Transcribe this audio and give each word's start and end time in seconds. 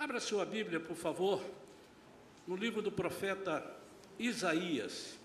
Abra 0.00 0.18
sua 0.18 0.46
Bíblia, 0.46 0.80
por 0.80 0.96
favor, 0.96 1.44
no 2.46 2.56
livro 2.56 2.80
do 2.80 2.90
profeta 2.90 3.62
Isaías. 4.18 5.18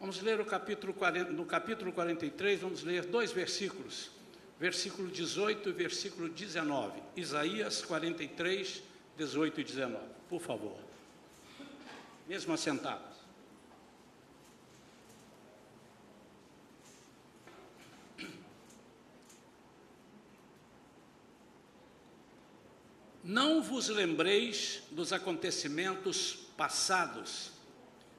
Vamos 0.00 0.22
ler 0.22 0.40
o 0.40 0.46
capítulo 0.46 0.94
40, 0.94 1.30
no 1.30 1.44
capítulo 1.44 1.92
43, 1.92 2.60
vamos 2.60 2.82
ler 2.84 3.04
dois 3.04 3.32
versículos, 3.32 4.10
versículo 4.58 5.10
18 5.10 5.68
e 5.68 5.72
versículo 5.72 6.26
19. 6.30 7.02
Isaías 7.16 7.82
43, 7.82 8.82
18 9.18 9.60
e 9.60 9.64
19. 9.64 10.04
Por 10.26 10.40
favor. 10.40 10.78
Mesmo 12.26 12.54
assentados. 12.54 13.09
Não 23.30 23.62
vos 23.62 23.88
lembreis 23.88 24.82
dos 24.90 25.12
acontecimentos 25.12 26.32
passados, 26.56 27.52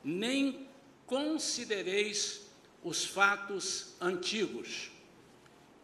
nem 0.01 0.65
considereis 1.05 2.49
os 2.81 3.03
fatos 3.03 3.93
antigos. 3.99 4.89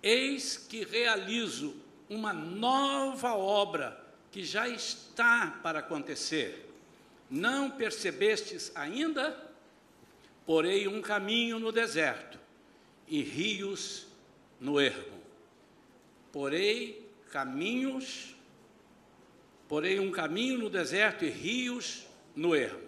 Eis 0.02 0.56
que 0.56 0.86
realizo 0.86 1.76
uma 2.10 2.32
nova 2.32 3.36
obra 3.36 4.02
que 4.32 4.46
já 4.46 4.70
está 4.70 5.60
para 5.62 5.80
acontecer. 5.80 6.74
Não 7.30 7.70
percebestes 7.70 8.72
ainda? 8.74 9.38
Porei 10.46 10.88
um 10.88 11.02
caminho 11.02 11.60
no 11.60 11.74
deserto 11.74 12.40
e 13.06 13.22
rios 13.22 14.08
no 14.58 14.80
ermo. 14.80 15.22
Porei 16.32 17.06
caminhos, 17.30 18.37
porei 19.68 20.00
um 20.00 20.12
caminho 20.12 20.58
no 20.58 20.70
deserto 20.70 21.26
e 21.26 21.30
rios 21.30 22.06
no 22.36 22.56
ermo. 22.56 22.88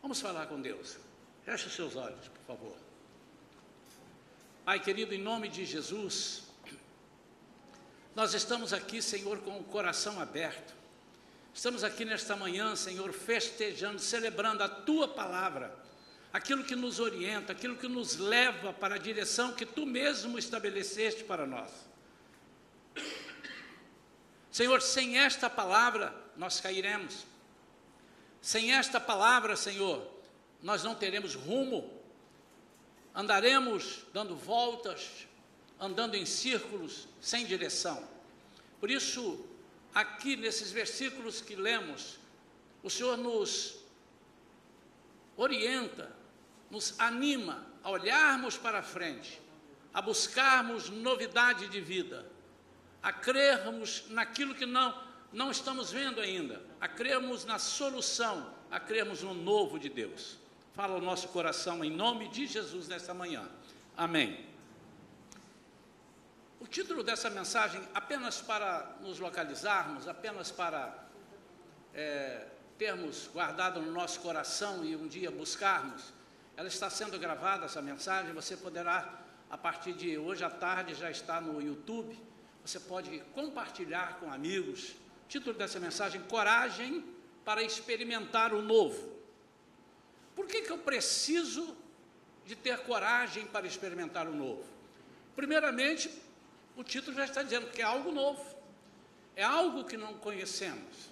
Vamos 0.00 0.20
falar 0.20 0.46
com 0.46 0.60
Deus. 0.60 0.98
Feche 1.44 1.66
os 1.66 1.74
seus 1.74 1.96
olhos, 1.96 2.28
por 2.28 2.46
favor. 2.46 2.76
Pai 4.64 4.78
querido, 4.78 5.14
em 5.14 5.18
nome 5.18 5.48
de 5.48 5.64
Jesus, 5.64 6.44
nós 8.14 8.34
estamos 8.34 8.72
aqui, 8.72 9.00
Senhor, 9.00 9.38
com 9.38 9.58
o 9.58 9.64
coração 9.64 10.20
aberto. 10.20 10.74
Estamos 11.52 11.82
aqui 11.82 12.04
nesta 12.04 12.36
manhã, 12.36 12.76
Senhor, 12.76 13.12
festejando, 13.12 13.98
celebrando 13.98 14.62
a 14.62 14.68
tua 14.68 15.08
palavra, 15.08 15.74
aquilo 16.32 16.64
que 16.64 16.76
nos 16.76 17.00
orienta, 17.00 17.52
aquilo 17.52 17.76
que 17.76 17.88
nos 17.88 18.16
leva 18.16 18.72
para 18.72 18.94
a 18.94 18.98
direção 18.98 19.52
que 19.52 19.66
tu 19.66 19.84
mesmo 19.84 20.38
estabeleceste 20.38 21.24
para 21.24 21.46
nós. 21.46 21.70
Senhor, 24.60 24.82
sem 24.82 25.16
esta 25.16 25.48
palavra 25.48 26.14
nós 26.36 26.60
cairemos. 26.60 27.24
Sem 28.42 28.74
esta 28.74 29.00
palavra, 29.00 29.56
Senhor, 29.56 30.06
nós 30.62 30.84
não 30.84 30.94
teremos 30.94 31.34
rumo, 31.34 31.90
andaremos 33.14 34.04
dando 34.12 34.36
voltas, 34.36 35.26
andando 35.80 36.14
em 36.14 36.26
círculos, 36.26 37.08
sem 37.22 37.46
direção. 37.46 38.06
Por 38.78 38.90
isso, 38.90 39.42
aqui 39.94 40.36
nesses 40.36 40.70
versículos 40.70 41.40
que 41.40 41.56
lemos, 41.56 42.18
o 42.82 42.90
Senhor 42.90 43.16
nos 43.16 43.78
orienta, 45.38 46.14
nos 46.70 47.00
anima 47.00 47.66
a 47.82 47.90
olharmos 47.90 48.58
para 48.58 48.82
frente, 48.82 49.40
a 49.94 50.02
buscarmos 50.02 50.90
novidade 50.90 51.66
de 51.68 51.80
vida, 51.80 52.30
a 53.02 53.12
crermos 53.12 54.04
naquilo 54.10 54.54
que 54.54 54.66
não, 54.66 54.94
não 55.32 55.50
estamos 55.50 55.90
vendo 55.90 56.20
ainda, 56.20 56.62
a 56.80 56.88
crermos 56.88 57.44
na 57.44 57.58
solução, 57.58 58.54
a 58.70 58.78
crermos 58.78 59.22
no 59.22 59.34
novo 59.34 59.78
de 59.78 59.88
Deus. 59.88 60.38
Fala 60.74 60.96
o 60.96 61.00
nosso 61.00 61.28
coração 61.28 61.84
em 61.84 61.90
nome 61.90 62.28
de 62.28 62.46
Jesus 62.46 62.88
nesta 62.88 63.12
manhã. 63.12 63.48
Amém. 63.96 64.46
O 66.60 66.66
título 66.66 67.02
dessa 67.02 67.30
mensagem, 67.30 67.80
apenas 67.94 68.40
para 68.40 68.96
nos 69.00 69.18
localizarmos, 69.18 70.06
apenas 70.06 70.50
para 70.50 71.06
é, 71.94 72.46
termos 72.78 73.28
guardado 73.32 73.80
no 73.80 73.90
nosso 73.90 74.20
coração 74.20 74.84
e 74.84 74.94
um 74.94 75.08
dia 75.08 75.30
buscarmos, 75.30 76.12
ela 76.56 76.68
está 76.68 76.90
sendo 76.90 77.18
gravada, 77.18 77.64
essa 77.64 77.80
mensagem, 77.80 78.34
você 78.34 78.56
poderá, 78.56 79.20
a 79.50 79.56
partir 79.56 79.94
de 79.94 80.18
hoje 80.18 80.44
à 80.44 80.50
tarde, 80.50 80.94
já 80.94 81.10
está 81.10 81.40
no 81.40 81.60
YouTube, 81.62 82.18
você 82.64 82.78
pode 82.78 83.20
compartilhar 83.34 84.18
com 84.18 84.32
amigos. 84.32 84.94
Título 85.28 85.56
dessa 85.56 85.78
mensagem, 85.78 86.20
Coragem 86.22 87.04
para 87.44 87.62
experimentar 87.62 88.52
o 88.52 88.62
novo. 88.62 89.18
Por 90.34 90.46
que, 90.46 90.62
que 90.62 90.70
eu 90.70 90.78
preciso 90.78 91.76
de 92.44 92.54
ter 92.54 92.78
coragem 92.80 93.46
para 93.46 93.66
experimentar 93.66 94.28
o 94.28 94.34
novo? 94.34 94.64
Primeiramente, 95.34 96.10
o 96.76 96.84
título 96.84 97.16
já 97.16 97.24
está 97.24 97.42
dizendo 97.42 97.70
que 97.70 97.80
é 97.80 97.84
algo 97.84 98.12
novo, 98.12 98.44
é 99.36 99.42
algo 99.42 99.84
que 99.84 99.96
não 99.96 100.14
conhecemos. 100.14 101.10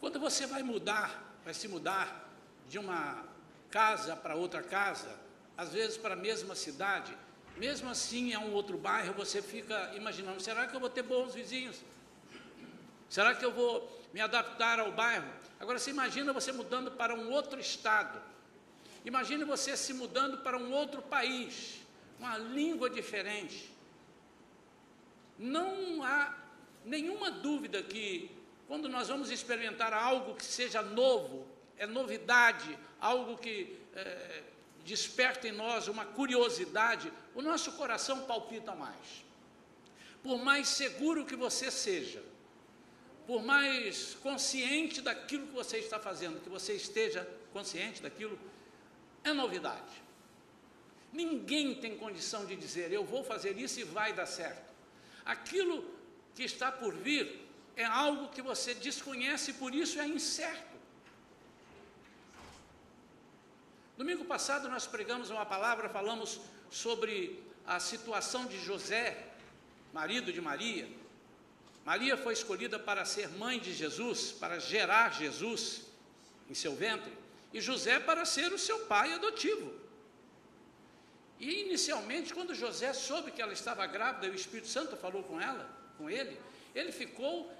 Quando 0.00 0.18
você 0.18 0.46
vai 0.46 0.62
mudar, 0.62 1.38
vai 1.44 1.54
se 1.54 1.68
mudar 1.68 2.28
de 2.68 2.78
uma 2.78 3.24
casa 3.70 4.16
para 4.16 4.34
outra 4.34 4.62
casa, 4.62 5.18
às 5.56 5.72
vezes 5.72 5.96
para 5.96 6.14
a 6.14 6.16
mesma 6.16 6.54
cidade, 6.54 7.16
mesmo 7.62 7.88
assim 7.88 8.32
é 8.32 8.38
um 8.40 8.52
outro 8.54 8.76
bairro, 8.76 9.14
você 9.14 9.40
fica 9.40 9.92
imaginando: 9.94 10.40
será 10.42 10.66
que 10.66 10.74
eu 10.74 10.80
vou 10.80 10.90
ter 10.90 11.04
bons 11.04 11.32
vizinhos? 11.32 11.76
Será 13.08 13.36
que 13.36 13.44
eu 13.44 13.52
vou 13.52 13.72
me 14.12 14.20
adaptar 14.20 14.80
ao 14.80 14.90
bairro? 14.90 15.30
Agora, 15.60 15.78
você 15.78 15.90
imagina 15.90 16.32
você 16.32 16.50
mudando 16.50 16.90
para 16.90 17.14
um 17.14 17.30
outro 17.30 17.60
estado. 17.60 18.20
Imagine 19.04 19.44
você 19.44 19.76
se 19.76 19.94
mudando 19.94 20.38
para 20.38 20.58
um 20.58 20.72
outro 20.72 21.00
país, 21.02 21.80
uma 22.18 22.36
língua 22.36 22.90
diferente. 22.90 23.70
Não 25.38 26.02
há 26.02 26.34
nenhuma 26.84 27.30
dúvida 27.30 27.80
que, 27.80 28.28
quando 28.66 28.88
nós 28.88 29.06
vamos 29.06 29.30
experimentar 29.30 29.92
algo 29.92 30.34
que 30.34 30.44
seja 30.44 30.82
novo, 30.82 31.46
é 31.78 31.86
novidade, 31.86 32.76
algo 33.00 33.38
que 33.38 33.78
é, 33.94 34.42
desperta 34.84 35.48
em 35.48 35.52
nós 35.52 35.88
uma 35.88 36.04
curiosidade, 36.04 37.12
o 37.34 37.42
nosso 37.42 37.72
coração 37.72 38.22
palpita 38.22 38.74
mais. 38.74 39.24
Por 40.22 40.38
mais 40.42 40.68
seguro 40.68 41.24
que 41.24 41.36
você 41.36 41.70
seja, 41.70 42.22
por 43.26 43.42
mais 43.42 44.14
consciente 44.22 45.00
daquilo 45.00 45.46
que 45.46 45.54
você 45.54 45.78
está 45.78 45.98
fazendo, 45.98 46.40
que 46.40 46.48
você 46.48 46.74
esteja 46.74 47.28
consciente 47.52 48.02
daquilo, 48.02 48.38
é 49.24 49.32
novidade. 49.32 50.02
Ninguém 51.12 51.74
tem 51.74 51.96
condição 51.96 52.46
de 52.46 52.56
dizer, 52.56 52.90
eu 52.90 53.04
vou 53.04 53.22
fazer 53.22 53.56
isso 53.58 53.78
e 53.80 53.84
vai 53.84 54.12
dar 54.12 54.26
certo. 54.26 54.72
Aquilo 55.24 55.84
que 56.34 56.42
está 56.42 56.72
por 56.72 56.94
vir 56.94 57.46
é 57.76 57.84
algo 57.84 58.28
que 58.28 58.42
você 58.42 58.74
desconhece, 58.74 59.54
por 59.54 59.74
isso 59.74 60.00
é 60.00 60.06
incerto. 60.06 60.71
Domingo 63.96 64.24
passado 64.24 64.68
nós 64.68 64.86
pregamos 64.86 65.30
uma 65.30 65.44
palavra, 65.44 65.88
falamos 65.88 66.40
sobre 66.70 67.42
a 67.66 67.78
situação 67.78 68.46
de 68.46 68.58
José, 68.58 69.32
marido 69.92 70.32
de 70.32 70.40
Maria, 70.40 70.88
Maria 71.84 72.16
foi 72.16 72.32
escolhida 72.32 72.78
para 72.78 73.04
ser 73.04 73.28
mãe 73.28 73.58
de 73.58 73.72
Jesus, 73.72 74.32
para 74.32 74.58
gerar 74.58 75.12
Jesus 75.12 75.82
em 76.48 76.54
seu 76.54 76.74
ventre, 76.74 77.12
e 77.52 77.60
José 77.60 77.98
para 77.98 78.24
ser 78.24 78.52
o 78.52 78.58
seu 78.58 78.78
pai 78.86 79.12
adotivo. 79.12 79.72
E 81.40 81.62
inicialmente, 81.62 82.32
quando 82.32 82.54
José 82.54 82.92
soube 82.92 83.32
que 83.32 83.42
ela 83.42 83.52
estava 83.52 83.84
grávida 83.86 84.26
e 84.26 84.30
o 84.30 84.34
Espírito 84.34 84.68
Santo 84.68 84.96
falou 84.96 85.24
com 85.24 85.40
ela, 85.40 85.68
com 85.98 86.08
ele, 86.08 86.38
ele 86.72 86.92
ficou 86.92 87.52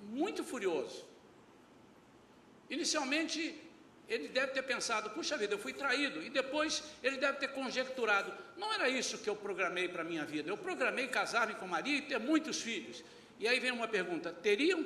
muito 0.00 0.42
furioso. 0.42 1.04
Inicialmente, 2.68 3.56
ele 4.10 4.26
deve 4.26 4.48
ter 4.48 4.62
pensado, 4.62 5.08
puxa 5.10 5.36
vida, 5.36 5.54
eu 5.54 5.58
fui 5.58 5.72
traído. 5.72 6.20
E 6.20 6.28
depois 6.28 6.82
ele 7.00 7.16
deve 7.16 7.38
ter 7.38 7.48
conjecturado, 7.52 8.34
não 8.56 8.72
era 8.74 8.88
isso 8.88 9.16
que 9.18 9.30
eu 9.30 9.36
programei 9.36 9.88
para 9.88 10.02
a 10.02 10.04
minha 10.04 10.24
vida. 10.24 10.50
Eu 10.50 10.56
programei 10.56 11.06
casar-me 11.06 11.54
com 11.54 11.66
Maria 11.68 11.98
e 11.98 12.02
ter 12.02 12.18
muitos 12.18 12.60
filhos. 12.60 13.04
E 13.38 13.46
aí 13.46 13.60
vem 13.60 13.70
uma 13.70 13.86
pergunta: 13.86 14.32
teriam? 14.32 14.84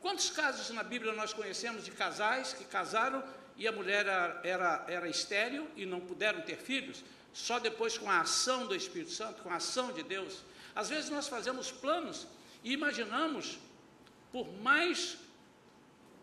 Quantos 0.00 0.30
casos 0.30 0.70
na 0.70 0.84
Bíblia 0.84 1.12
nós 1.12 1.32
conhecemos 1.32 1.84
de 1.84 1.90
casais 1.90 2.52
que 2.52 2.64
casaram 2.64 3.24
e 3.56 3.66
a 3.66 3.72
mulher 3.72 4.06
era, 4.06 4.40
era, 4.44 4.84
era 4.86 5.08
estéril 5.08 5.66
e 5.74 5.84
não 5.84 5.98
puderam 5.98 6.42
ter 6.42 6.58
filhos? 6.58 7.02
Só 7.32 7.58
depois 7.58 7.98
com 7.98 8.08
a 8.08 8.20
ação 8.20 8.68
do 8.68 8.76
Espírito 8.76 9.10
Santo, 9.10 9.42
com 9.42 9.50
a 9.50 9.56
ação 9.56 9.92
de 9.92 10.04
Deus. 10.04 10.44
Às 10.72 10.88
vezes 10.88 11.10
nós 11.10 11.26
fazemos 11.26 11.72
planos 11.72 12.28
e 12.62 12.72
imaginamos, 12.72 13.58
por 14.30 14.46
mais 14.62 15.18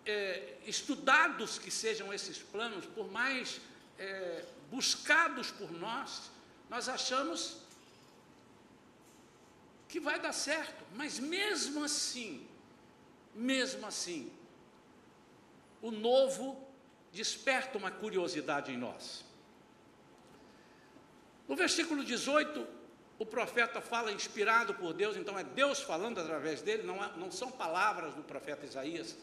é, 0.05 0.57
estudados 0.65 1.57
que 1.57 1.71
sejam 1.71 2.13
esses 2.13 2.37
planos, 2.37 2.85
por 2.85 3.11
mais 3.11 3.61
é, 3.97 4.45
buscados 4.69 5.51
por 5.51 5.71
nós, 5.71 6.31
nós 6.69 6.89
achamos 6.89 7.57
que 9.87 9.99
vai 9.99 10.19
dar 10.19 10.33
certo, 10.33 10.83
mas 10.95 11.19
mesmo 11.19 11.83
assim, 11.83 12.47
mesmo 13.35 13.85
assim, 13.85 14.31
o 15.81 15.91
novo 15.91 16.67
desperta 17.11 17.77
uma 17.77 17.91
curiosidade 17.91 18.71
em 18.71 18.77
nós. 18.77 19.23
No 21.47 21.55
versículo 21.55 22.03
18, 22.03 22.65
o 23.19 23.25
profeta 23.25 23.79
fala 23.79 24.11
inspirado 24.11 24.73
por 24.73 24.93
Deus, 24.93 25.15
então 25.15 25.37
é 25.37 25.43
Deus 25.43 25.79
falando 25.81 26.19
através 26.19 26.61
dele, 26.61 26.83
não, 26.83 26.97
não 27.15 27.31
são 27.31 27.51
palavras 27.51 28.15
do 28.15 28.23
profeta 28.23 28.65
Isaías, 28.65 29.15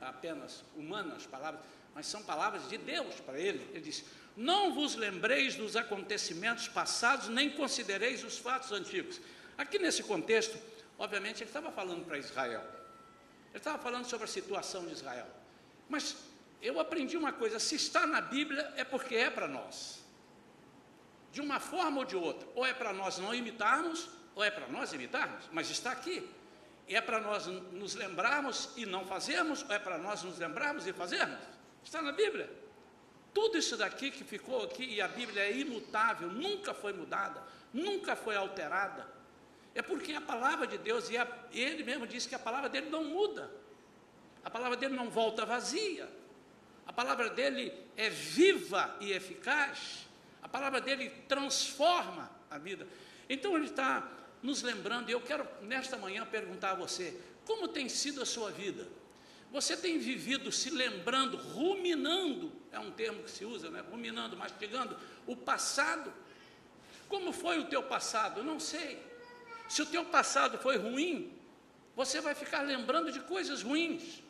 apenas 0.00 0.64
humanas 0.76 1.26
palavras, 1.26 1.60
mas 1.94 2.06
são 2.06 2.22
palavras 2.22 2.68
de 2.68 2.78
Deus 2.78 3.14
para 3.20 3.38
ele. 3.38 3.66
Ele 3.70 3.80
diz: 3.80 4.04
Não 4.36 4.74
vos 4.74 4.94
lembreis 4.94 5.54
dos 5.54 5.76
acontecimentos 5.76 6.68
passados, 6.68 7.28
nem 7.28 7.50
considereis 7.50 8.24
os 8.24 8.38
fatos 8.38 8.72
antigos. 8.72 9.20
Aqui 9.56 9.78
nesse 9.78 10.02
contexto, 10.02 10.58
obviamente, 10.98 11.42
ele 11.42 11.50
estava 11.50 11.70
falando 11.70 12.04
para 12.04 12.18
Israel. 12.18 12.62
Ele 13.50 13.58
estava 13.58 13.78
falando 13.78 14.06
sobre 14.06 14.24
a 14.24 14.28
situação 14.28 14.86
de 14.86 14.92
Israel. 14.92 15.26
Mas 15.88 16.16
eu 16.60 16.80
aprendi 16.80 17.16
uma 17.16 17.32
coisa: 17.32 17.58
se 17.58 17.74
está 17.74 18.06
na 18.06 18.20
Bíblia, 18.20 18.72
é 18.76 18.84
porque 18.84 19.14
é 19.14 19.30
para 19.30 19.48
nós. 19.48 20.00
De 21.30 21.40
uma 21.40 21.60
forma 21.60 21.98
ou 22.00 22.04
de 22.04 22.16
outra. 22.16 22.48
Ou 22.54 22.64
é 22.64 22.72
para 22.72 22.92
nós 22.92 23.18
não 23.18 23.34
imitarmos, 23.34 24.08
ou 24.34 24.44
é 24.44 24.50
para 24.50 24.68
nós 24.68 24.92
imitarmos. 24.92 25.48
Mas 25.52 25.70
está 25.70 25.92
aqui. 25.92 26.28
É 26.94 27.00
para 27.00 27.20
nós 27.20 27.46
nos 27.46 27.94
lembrarmos 27.94 28.70
e 28.76 28.84
não 28.84 29.06
fazermos, 29.06 29.62
ou 29.62 29.72
é 29.74 29.78
para 29.78 29.98
nós 29.98 30.22
nos 30.22 30.38
lembrarmos 30.38 30.86
e 30.86 30.92
fazermos? 30.92 31.38
Está 31.84 32.02
na 32.02 32.12
Bíblia. 32.12 32.50
Tudo 33.32 33.56
isso 33.56 33.76
daqui 33.76 34.10
que 34.10 34.24
ficou 34.24 34.64
aqui, 34.64 34.84
e 34.84 35.00
a 35.00 35.08
Bíblia 35.08 35.42
é 35.42 35.56
imutável, 35.56 36.28
nunca 36.28 36.74
foi 36.74 36.92
mudada, 36.92 37.42
nunca 37.72 38.14
foi 38.14 38.36
alterada. 38.36 39.06
É 39.74 39.80
porque 39.80 40.12
a 40.12 40.20
palavra 40.20 40.66
de 40.66 40.76
Deus, 40.76 41.08
e 41.08 41.16
a, 41.16 41.26
ele 41.50 41.82
mesmo 41.82 42.06
disse 42.06 42.28
que 42.28 42.34
a 42.34 42.38
palavra 42.38 42.68
dele 42.68 42.90
não 42.90 43.04
muda, 43.04 43.50
a 44.44 44.50
palavra 44.50 44.76
dele 44.76 44.94
não 44.94 45.08
volta 45.08 45.46
vazia, 45.46 46.08
a 46.86 46.92
palavra 46.92 47.30
dele 47.30 47.72
é 47.96 48.10
viva 48.10 48.94
e 49.00 49.12
eficaz, 49.12 50.06
a 50.42 50.48
palavra 50.48 50.80
dele 50.80 51.08
transforma 51.26 52.30
a 52.50 52.58
vida. 52.58 52.86
Então 53.28 53.56
ele 53.56 53.66
está 53.66 54.06
nos 54.42 54.62
lembrando, 54.62 55.08
e 55.08 55.12
eu 55.12 55.20
quero 55.20 55.46
nesta 55.62 55.96
manhã 55.96 56.26
perguntar 56.26 56.72
a 56.72 56.74
você: 56.74 57.18
como 57.46 57.68
tem 57.68 57.88
sido 57.88 58.20
a 58.20 58.26
sua 58.26 58.50
vida? 58.50 58.88
Você 59.52 59.76
tem 59.76 59.98
vivido 59.98 60.50
se 60.50 60.70
lembrando, 60.70 61.36
ruminando, 61.36 62.50
é 62.72 62.78
um 62.78 62.90
termo 62.90 63.22
que 63.22 63.30
se 63.30 63.44
usa, 63.44 63.70
né? 63.70 63.84
ruminando, 63.90 64.36
mastigando 64.36 64.96
o 65.26 65.36
passado? 65.36 66.12
Como 67.06 67.32
foi 67.32 67.58
o 67.58 67.66
teu 67.66 67.82
passado? 67.82 68.40
Eu 68.40 68.44
não 68.44 68.58
sei. 68.58 68.98
Se 69.68 69.82
o 69.82 69.86
teu 69.86 70.06
passado 70.06 70.56
foi 70.56 70.78
ruim, 70.78 71.30
você 71.94 72.20
vai 72.20 72.34
ficar 72.34 72.62
lembrando 72.62 73.12
de 73.12 73.20
coisas 73.20 73.62
ruins. 73.62 74.22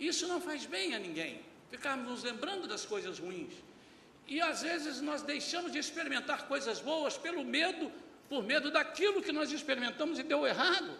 Isso 0.00 0.26
não 0.26 0.40
faz 0.40 0.64
bem 0.64 0.94
a 0.94 0.98
ninguém, 0.98 1.42
ficarmos 1.70 2.08
nos 2.08 2.22
lembrando 2.22 2.66
das 2.66 2.86
coisas 2.86 3.18
ruins. 3.18 3.52
E 4.26 4.40
às 4.40 4.62
vezes 4.62 5.02
nós 5.02 5.20
deixamos 5.20 5.70
de 5.70 5.78
experimentar 5.78 6.48
coisas 6.48 6.80
boas 6.80 7.18
pelo 7.18 7.44
medo 7.44 7.92
por 8.28 8.44
medo 8.44 8.70
daquilo 8.70 9.22
que 9.22 9.32
nós 9.32 9.50
experimentamos 9.50 10.18
e 10.18 10.22
deu 10.22 10.46
errado. 10.46 10.96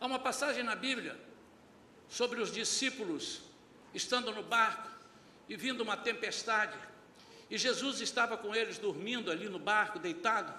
Há 0.00 0.06
uma 0.06 0.18
passagem 0.18 0.62
na 0.62 0.76
Bíblia 0.76 1.18
sobre 2.08 2.40
os 2.40 2.52
discípulos 2.52 3.40
estando 3.92 4.32
no 4.32 4.42
barco 4.42 4.88
e 5.48 5.56
vindo 5.56 5.82
uma 5.82 5.96
tempestade, 5.96 6.76
e 7.50 7.58
Jesus 7.58 8.00
estava 8.00 8.36
com 8.36 8.54
eles 8.54 8.78
dormindo 8.78 9.30
ali 9.30 9.48
no 9.48 9.58
barco, 9.58 9.98
deitado, 9.98 10.52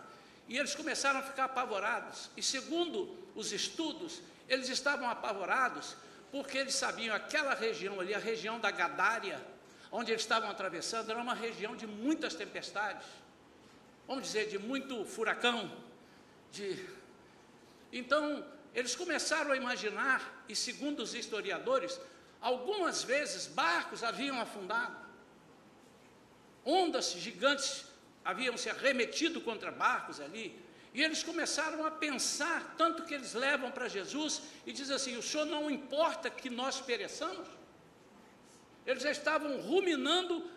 e 0.47 0.57
eles 0.57 0.75
começaram 0.75 1.19
a 1.19 1.23
ficar 1.23 1.45
apavorados. 1.45 2.29
E 2.37 2.43
segundo 2.43 3.17
os 3.33 3.51
estudos, 3.51 4.21
eles 4.47 4.69
estavam 4.69 5.09
apavorados 5.09 5.95
porque 6.31 6.57
eles 6.57 6.75
sabiam 6.75 7.15
aquela 7.15 7.53
região 7.55 7.99
ali, 7.99 8.13
a 8.13 8.19
região 8.19 8.59
da 8.59 8.69
Gadária, 8.69 9.43
onde 9.91 10.11
eles 10.11 10.21
estavam 10.21 10.49
atravessando, 10.49 11.09
era 11.09 11.19
uma 11.19 11.33
região 11.33 11.75
de 11.75 11.87
muitas 11.87 12.35
tempestades 12.35 13.07
vamos 14.07 14.23
dizer, 14.23 14.47
de 14.47 14.57
muito 14.57 15.03
furacão, 15.05 15.71
de... 16.51 16.85
Então, 17.91 18.45
eles 18.73 18.95
começaram 18.95 19.51
a 19.51 19.57
imaginar, 19.57 20.43
e 20.49 20.55
segundo 20.55 20.99
os 21.01 21.13
historiadores, 21.13 21.99
algumas 22.41 23.03
vezes 23.03 23.47
barcos 23.47 24.03
haviam 24.03 24.39
afundado, 24.39 24.97
ondas 26.63 27.13
gigantes 27.13 27.85
haviam 28.23 28.57
se 28.57 28.69
arremetido 28.69 29.39
contra 29.41 29.71
barcos 29.71 30.19
ali, 30.19 30.59
e 30.93 31.03
eles 31.03 31.21
começaram 31.21 31.85
a 31.85 31.91
pensar, 31.91 32.75
tanto 32.77 33.03
que 33.03 33.13
eles 33.13 33.33
levam 33.33 33.69
para 33.69 33.89
Jesus 33.89 34.41
e 34.65 34.71
dizem 34.71 34.95
assim: 34.95 35.17
o 35.17 35.21
senhor 35.21 35.45
não 35.45 35.69
importa 35.69 36.29
que 36.29 36.49
nós 36.49 36.79
pereçamos? 36.79 37.45
Eles 38.87 39.03
já 39.03 39.11
estavam 39.11 39.59
ruminando 39.59 40.49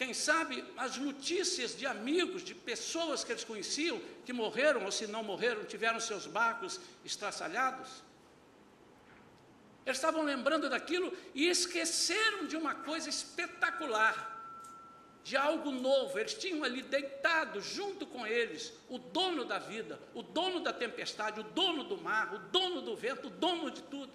quem 0.00 0.14
sabe 0.14 0.64
as 0.78 0.96
notícias 0.96 1.76
de 1.76 1.84
amigos, 1.86 2.42
de 2.42 2.54
pessoas 2.54 3.22
que 3.22 3.32
eles 3.32 3.44
conheciam, 3.44 4.00
que 4.24 4.32
morreram 4.32 4.86
ou 4.86 4.90
se 4.90 5.06
não 5.06 5.22
morreram, 5.22 5.62
tiveram 5.64 6.00
seus 6.00 6.26
barcos 6.26 6.80
estraçalhados. 7.04 8.02
Eles 9.84 9.98
estavam 9.98 10.22
lembrando 10.22 10.70
daquilo 10.70 11.14
e 11.34 11.50
esqueceram 11.50 12.46
de 12.46 12.56
uma 12.56 12.74
coisa 12.76 13.10
espetacular, 13.10 14.40
de 15.22 15.36
algo 15.36 15.70
novo. 15.70 16.18
Eles 16.18 16.32
tinham 16.32 16.64
ali 16.64 16.80
deitado 16.80 17.60
junto 17.60 18.06
com 18.06 18.26
eles 18.26 18.72
o 18.88 18.96
dono 18.96 19.44
da 19.44 19.58
vida, 19.58 20.00
o 20.14 20.22
dono 20.22 20.60
da 20.60 20.72
tempestade, 20.72 21.40
o 21.40 21.42
dono 21.42 21.84
do 21.84 21.98
mar, 21.98 22.32
o 22.32 22.38
dono 22.38 22.80
do 22.80 22.96
vento, 22.96 23.26
o 23.26 23.30
dono 23.30 23.70
de 23.70 23.82
tudo. 23.82 24.14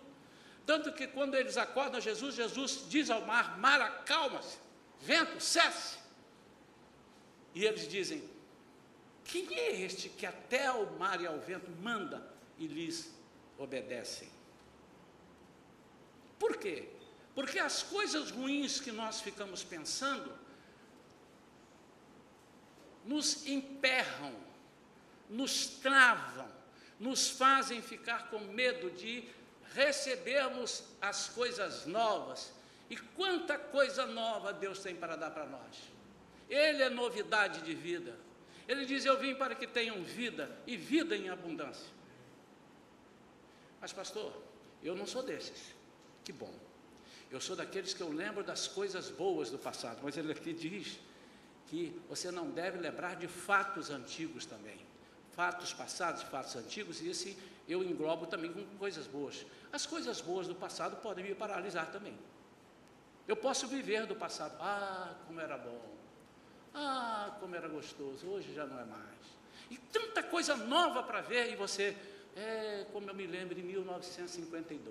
Tanto 0.66 0.92
que 0.94 1.06
quando 1.06 1.36
eles 1.36 1.58
acordam 1.58 2.02
Jesus, 2.02 2.34
Jesus 2.34 2.86
diz 2.90 3.12
ao 3.12 3.22
mar: 3.22 3.60
Mar, 3.60 3.80
acalma-se 3.80 4.65
vento, 5.06 5.40
cesse. 5.40 5.98
E 7.54 7.64
eles 7.64 7.88
dizem: 7.88 8.28
Quem 9.24 9.58
é 9.58 9.82
este 9.82 10.10
que 10.10 10.26
até 10.26 10.66
ao 10.66 10.86
mar 10.98 11.22
e 11.22 11.28
ao 11.28 11.40
vento 11.40 11.70
manda 11.82 12.26
e 12.58 12.68
lhes 12.68 13.14
obedecem? 13.58 14.30
Por 16.40 16.58
quê? 16.58 16.90
Porque 17.34 17.60
as 17.60 17.84
coisas 17.84 18.32
ruins 18.32 18.80
que 18.80 18.92
nós 18.92 19.22
ficamos 19.22 19.64
pensando 19.64 20.34
nos 23.06 23.46
emperram, 23.46 24.34
nos 25.30 25.68
travam, 25.68 26.50
nos 27.00 27.30
fazem 27.30 27.82
ficar 27.82 28.30
com 28.30 28.40
medo 28.40 28.90
de 28.92 29.28
recebermos 29.74 30.84
as 31.02 31.30
coisas 31.30 31.86
novas 31.86 32.52
e 32.90 32.96
quanta 32.96 33.58
coisa 33.58 34.06
nova 34.06 34.54
Deus 34.54 34.80
tem 34.80 34.96
para 34.96 35.16
dar 35.16 35.32
para 35.32 35.46
nós. 35.46 35.92
Ele 36.50 36.84
é 36.84 36.90
novidade 36.90 37.62
de 37.62 37.74
vida. 37.74 38.16
Ele 38.68 38.86
diz: 38.86 39.06
Eu 39.06 39.18
vim 39.18 39.36
para 39.36 39.56
que 39.56 39.66
tenham 39.66 40.04
vida 40.04 40.56
e 40.68 40.78
vida 40.78 41.16
em 41.16 41.30
abundância. 41.30 41.94
Mas, 43.82 43.92
pastor, 43.92 44.32
eu 44.84 44.96
não 44.96 45.06
sou 45.06 45.24
desses. 45.24 45.74
Que 46.24 46.32
bom. 46.32 46.54
Eu 47.32 47.42
sou 47.42 47.56
daqueles 47.56 47.94
que 47.94 48.02
eu 48.02 48.12
lembro 48.12 48.44
das 48.44 48.68
coisas 48.68 49.10
boas 49.10 49.50
do 49.50 49.58
passado. 49.58 50.00
Mas 50.04 50.18
ele 50.18 50.32
aqui 50.32 50.54
diz 50.54 51.00
que 51.68 52.00
você 52.08 52.32
não 52.32 52.50
deve 52.50 52.78
lembrar 52.78 53.16
de 53.16 53.28
fatos 53.28 53.90
antigos 53.90 54.46
também. 54.46 54.78
Fatos 55.32 55.74
passados, 55.74 56.22
fatos 56.24 56.56
antigos, 56.56 57.02
e 57.02 57.10
esse 57.10 57.38
eu 57.68 57.84
englobo 57.84 58.26
também 58.26 58.54
com 58.54 58.64
coisas 58.78 59.06
boas. 59.08 59.46
As 59.72 59.86
coisas 59.86 60.22
boas 60.22 60.48
do 60.48 60.56
passado 60.56 60.96
podem 60.98 61.26
me 61.26 61.36
paralisar 61.36 61.92
também. 61.92 62.18
Eu 63.28 63.36
posso 63.36 63.68
viver 63.68 64.06
do 64.06 64.16
passado. 64.16 64.56
Ah, 64.60 65.16
como 65.28 65.40
era 65.40 65.58
bom. 65.58 65.82
Ah, 66.74 67.36
como 67.40 67.56
era 67.56 67.68
gostoso. 67.68 68.28
Hoje 68.28 68.54
já 68.54 68.66
não 68.66 68.80
é 68.80 68.86
mais. 68.86 69.26
E 69.70 69.78
tanta 69.78 70.22
coisa 70.22 70.56
nova 70.56 71.02
para 71.04 71.22
ver 71.22 71.52
e 71.52 71.56
você, 71.56 71.96
é, 72.36 72.86
como 72.92 73.10
eu 73.10 73.16
me 73.16 73.26
lembro 73.26 73.58
em 73.58 73.64
1952, 73.64 74.86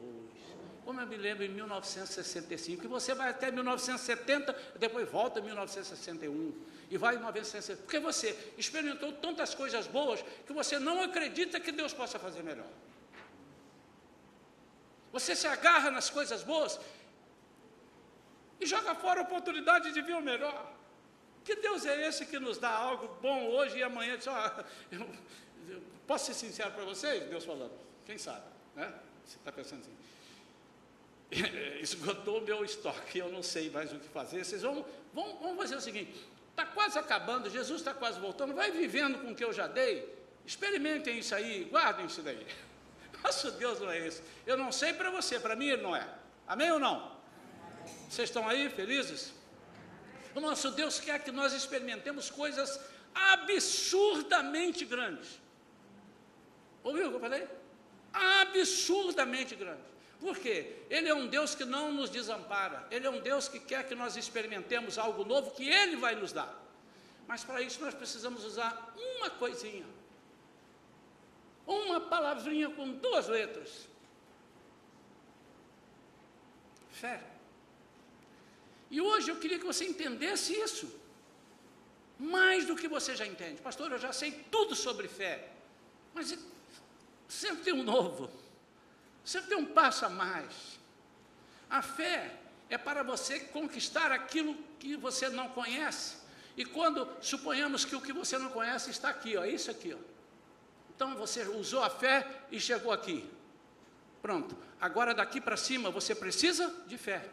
como 0.84 1.00
eu 1.00 1.06
me 1.06 1.16
lembro 1.16 1.44
em 1.44 1.48
1965, 1.48 2.84
e 2.84 2.88
você 2.88 3.14
vai 3.14 3.30
até 3.30 3.50
1970, 3.50 4.54
depois 4.78 5.08
volta 5.08 5.40
em 5.40 5.42
1961, 5.42 6.52
e 6.90 6.98
vai 6.98 7.14
em 7.14 7.18
1960, 7.18 7.82
porque 7.82 7.98
você 7.98 8.36
experimentou 8.58 9.12
tantas 9.12 9.54
coisas 9.54 9.86
boas 9.86 10.22
que 10.46 10.52
você 10.52 10.78
não 10.78 11.02
acredita 11.02 11.58
que 11.58 11.72
Deus 11.72 11.94
possa 11.94 12.18
fazer 12.18 12.42
melhor. 12.42 12.68
Você 15.10 15.34
se 15.34 15.46
agarra 15.46 15.90
nas 15.90 16.10
coisas 16.10 16.42
boas 16.42 16.78
e 18.60 18.66
joga 18.66 18.94
fora 18.94 19.20
a 19.20 19.22
oportunidade 19.24 19.92
de 19.92 20.00
ver 20.02 20.14
o 20.14 20.20
melhor. 20.20 20.72
Que 21.44 21.56
Deus 21.56 21.84
é 21.84 22.08
esse 22.08 22.24
que 22.26 22.38
nos 22.38 22.58
dá 22.58 22.70
algo 22.70 23.08
bom 23.20 23.48
hoje 23.48 23.78
e 23.78 23.82
amanhã 23.82 24.16
diz, 24.16 24.26
ó, 24.26 24.64
eu, 24.90 25.06
eu 25.68 25.82
posso 26.06 26.26
ser 26.26 26.34
sincero 26.34 26.72
para 26.72 26.84
vocês, 26.84 27.24
Deus 27.28 27.44
falando, 27.44 27.72
quem 28.06 28.16
sabe, 28.16 28.46
né? 28.74 28.92
Você 29.24 29.36
está 29.36 29.52
pensando 29.52 29.80
assim. 29.80 29.94
esgotou 31.80 32.40
meu 32.42 32.64
estoque, 32.64 33.18
eu 33.18 33.30
não 33.30 33.42
sei 33.42 33.70
mais 33.70 33.92
o 33.92 33.98
que 33.98 34.08
fazer. 34.08 34.44
Vocês 34.44 34.62
vão, 34.62 34.84
vão, 35.12 35.36
vão 35.38 35.56
fazer 35.56 35.76
o 35.76 35.80
seguinte: 35.80 36.14
está 36.50 36.64
quase 36.66 36.98
acabando, 36.98 37.50
Jesus 37.50 37.80
está 37.80 37.92
quase 37.92 38.20
voltando, 38.20 38.54
vai 38.54 38.70
vivendo 38.70 39.18
com 39.18 39.32
o 39.32 39.34
que 39.34 39.44
eu 39.44 39.52
já 39.52 39.66
dei, 39.66 40.08
experimentem 40.46 41.18
isso 41.18 41.34
aí, 41.34 41.64
guardem 41.64 42.06
isso 42.06 42.22
daí. 42.22 42.46
Nosso 43.22 43.50
Deus 43.52 43.80
não 43.80 43.90
é 43.90 44.06
esse. 44.06 44.22
Eu 44.46 44.56
não 44.56 44.70
sei 44.70 44.92
para 44.92 45.10
você, 45.10 45.40
para 45.40 45.56
mim 45.56 45.68
ele 45.68 45.82
não 45.82 45.96
é. 45.96 46.06
Amém 46.46 46.70
ou 46.70 46.78
não? 46.78 47.14
Vocês 48.08 48.28
estão 48.28 48.48
aí 48.48 48.68
felizes? 48.70 49.32
O 50.34 50.40
nosso 50.40 50.70
Deus 50.70 50.98
quer 50.98 51.22
que 51.22 51.30
nós 51.30 51.52
experimentemos 51.52 52.30
coisas 52.30 52.80
absurdamente 53.14 54.84
grandes. 54.84 55.40
Ouviu 56.82 57.06
o 57.06 57.10
que 57.10 57.16
eu 57.16 57.20
falei? 57.20 57.48
Absurdamente 58.12 59.54
grandes. 59.54 59.94
Por 60.20 60.38
quê? 60.38 60.76
Ele 60.88 61.08
é 61.08 61.14
um 61.14 61.26
Deus 61.26 61.54
que 61.54 61.64
não 61.64 61.92
nos 61.92 62.10
desampara. 62.10 62.86
Ele 62.90 63.06
é 63.06 63.10
um 63.10 63.20
Deus 63.20 63.48
que 63.48 63.60
quer 63.60 63.86
que 63.86 63.94
nós 63.94 64.16
experimentemos 64.16 64.98
algo 64.98 65.24
novo 65.24 65.50
que 65.50 65.68
Ele 65.68 65.96
vai 65.96 66.14
nos 66.14 66.32
dar. 66.32 66.62
Mas 67.26 67.44
para 67.44 67.60
isso 67.60 67.80
nós 67.80 67.94
precisamos 67.94 68.44
usar 68.44 68.94
uma 68.96 69.30
coisinha. 69.30 69.86
Uma 71.66 72.00
palavrinha 72.00 72.70
com 72.70 72.90
duas 72.92 73.28
letras. 73.28 73.88
Fé. 76.90 77.33
E 78.94 79.00
hoje 79.00 79.28
eu 79.28 79.36
queria 79.42 79.58
que 79.58 79.66
você 79.66 79.84
entendesse 79.84 80.52
isso. 80.66 80.88
Mais 82.16 82.64
do 82.64 82.76
que 82.76 82.86
você 82.86 83.16
já 83.16 83.26
entende. 83.26 83.60
Pastor, 83.60 83.90
eu 83.90 83.98
já 83.98 84.12
sei 84.12 84.30
tudo 84.52 84.76
sobre 84.76 85.08
fé. 85.08 85.48
Mas 86.14 86.38
sempre 87.28 87.64
tem 87.64 87.74
um 87.74 87.82
novo. 87.82 88.30
Sempre 89.24 89.48
tem 89.48 89.58
um 89.58 89.66
passo 89.66 90.06
a 90.06 90.08
mais. 90.08 90.78
A 91.68 91.82
fé 91.82 92.38
é 92.70 92.78
para 92.78 93.02
você 93.02 93.40
conquistar 93.40 94.12
aquilo 94.12 94.54
que 94.78 94.96
você 94.96 95.28
não 95.28 95.48
conhece. 95.48 96.18
E 96.56 96.64
quando 96.64 97.08
suponhamos 97.20 97.84
que 97.84 97.96
o 97.96 98.00
que 98.00 98.12
você 98.12 98.38
não 98.38 98.50
conhece 98.50 98.90
está 98.90 99.08
aqui, 99.08 99.36
ó, 99.36 99.44
isso 99.44 99.72
aqui, 99.72 99.92
ó. 99.92 99.98
Então 100.94 101.16
você 101.16 101.42
usou 101.48 101.82
a 101.82 101.90
fé 101.90 102.24
e 102.48 102.60
chegou 102.60 102.92
aqui. 102.92 103.28
Pronto. 104.22 104.56
Agora 104.80 105.12
daqui 105.12 105.40
para 105.40 105.56
cima 105.56 105.90
você 105.90 106.14
precisa 106.14 106.72
de 106.86 106.96
fé. 106.96 107.28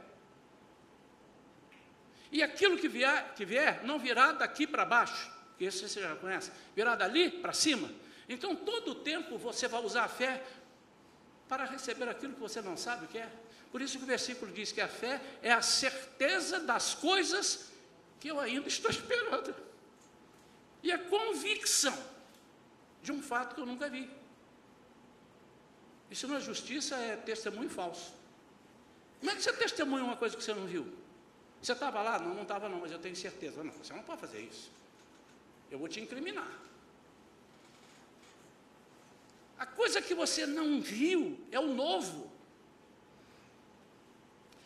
E 2.31 2.41
aquilo 2.41 2.77
que 2.77 2.87
vier, 2.87 3.33
que 3.35 3.43
vier 3.43 3.83
não 3.83 3.99
virá 3.99 4.31
daqui 4.31 4.65
para 4.65 4.85
baixo, 4.85 5.29
que 5.57 5.65
esse 5.65 5.87
você 5.87 6.01
já 6.01 6.15
conhece, 6.15 6.51
virá 6.73 6.95
dali 6.95 7.29
para 7.29 7.51
cima. 7.51 7.89
Então 8.29 8.55
todo 8.55 8.91
o 8.91 8.95
tempo 8.95 9.37
você 9.37 9.67
vai 9.67 9.83
usar 9.83 10.05
a 10.05 10.07
fé 10.07 10.41
para 11.49 11.65
receber 11.65 12.07
aquilo 12.07 12.33
que 12.33 12.39
você 12.39 12.61
não 12.61 12.77
sabe 12.77 13.05
o 13.05 13.07
que 13.09 13.17
é. 13.17 13.29
Por 13.71 13.81
isso 13.81 13.97
que 13.97 14.03
o 14.05 14.07
versículo 14.07 14.51
diz 14.51 14.71
que 14.71 14.79
a 14.79 14.87
fé 14.87 15.21
é 15.41 15.51
a 15.51 15.61
certeza 15.61 16.59
das 16.61 16.93
coisas 16.93 17.69
que 18.19 18.29
eu 18.29 18.39
ainda 18.39 18.67
estou 18.69 18.89
esperando. 18.91 19.53
E 20.81 20.91
a 20.91 20.97
convicção 20.97 21.97
de 23.03 23.11
um 23.11 23.21
fato 23.21 23.55
que 23.55 23.61
eu 23.61 23.65
nunca 23.65 23.89
vi. 23.89 24.09
Isso 26.09 26.27
na 26.27 26.39
justiça 26.39 26.95
é 26.95 27.15
testemunho 27.17 27.69
falso. 27.69 28.13
Como 29.19 29.31
é 29.31 29.35
que 29.35 29.41
você 29.41 29.53
testemunha 29.53 30.03
uma 30.03 30.17
coisa 30.17 30.35
que 30.35 30.43
você 30.43 30.53
não 30.53 30.65
viu? 30.65 31.00
Você 31.61 31.73
estava 31.73 32.01
lá? 32.01 32.19
Não, 32.19 32.33
não 32.33 32.43
estava 32.43 32.67
não, 32.67 32.79
mas 32.79 32.91
eu 32.91 32.99
tenho 32.99 33.15
certeza. 33.15 33.63
Não, 33.63 33.71
você 33.71 33.93
não 33.93 34.03
pode 34.03 34.21
fazer 34.21 34.39
isso. 34.39 34.71
Eu 35.69 35.77
vou 35.77 35.87
te 35.87 35.99
incriminar. 35.99 36.59
A 39.57 39.65
coisa 39.65 40.01
que 40.01 40.15
você 40.15 40.45
não 40.45 40.81
viu 40.81 41.39
é 41.51 41.59
o 41.59 41.67
novo. 41.67 42.31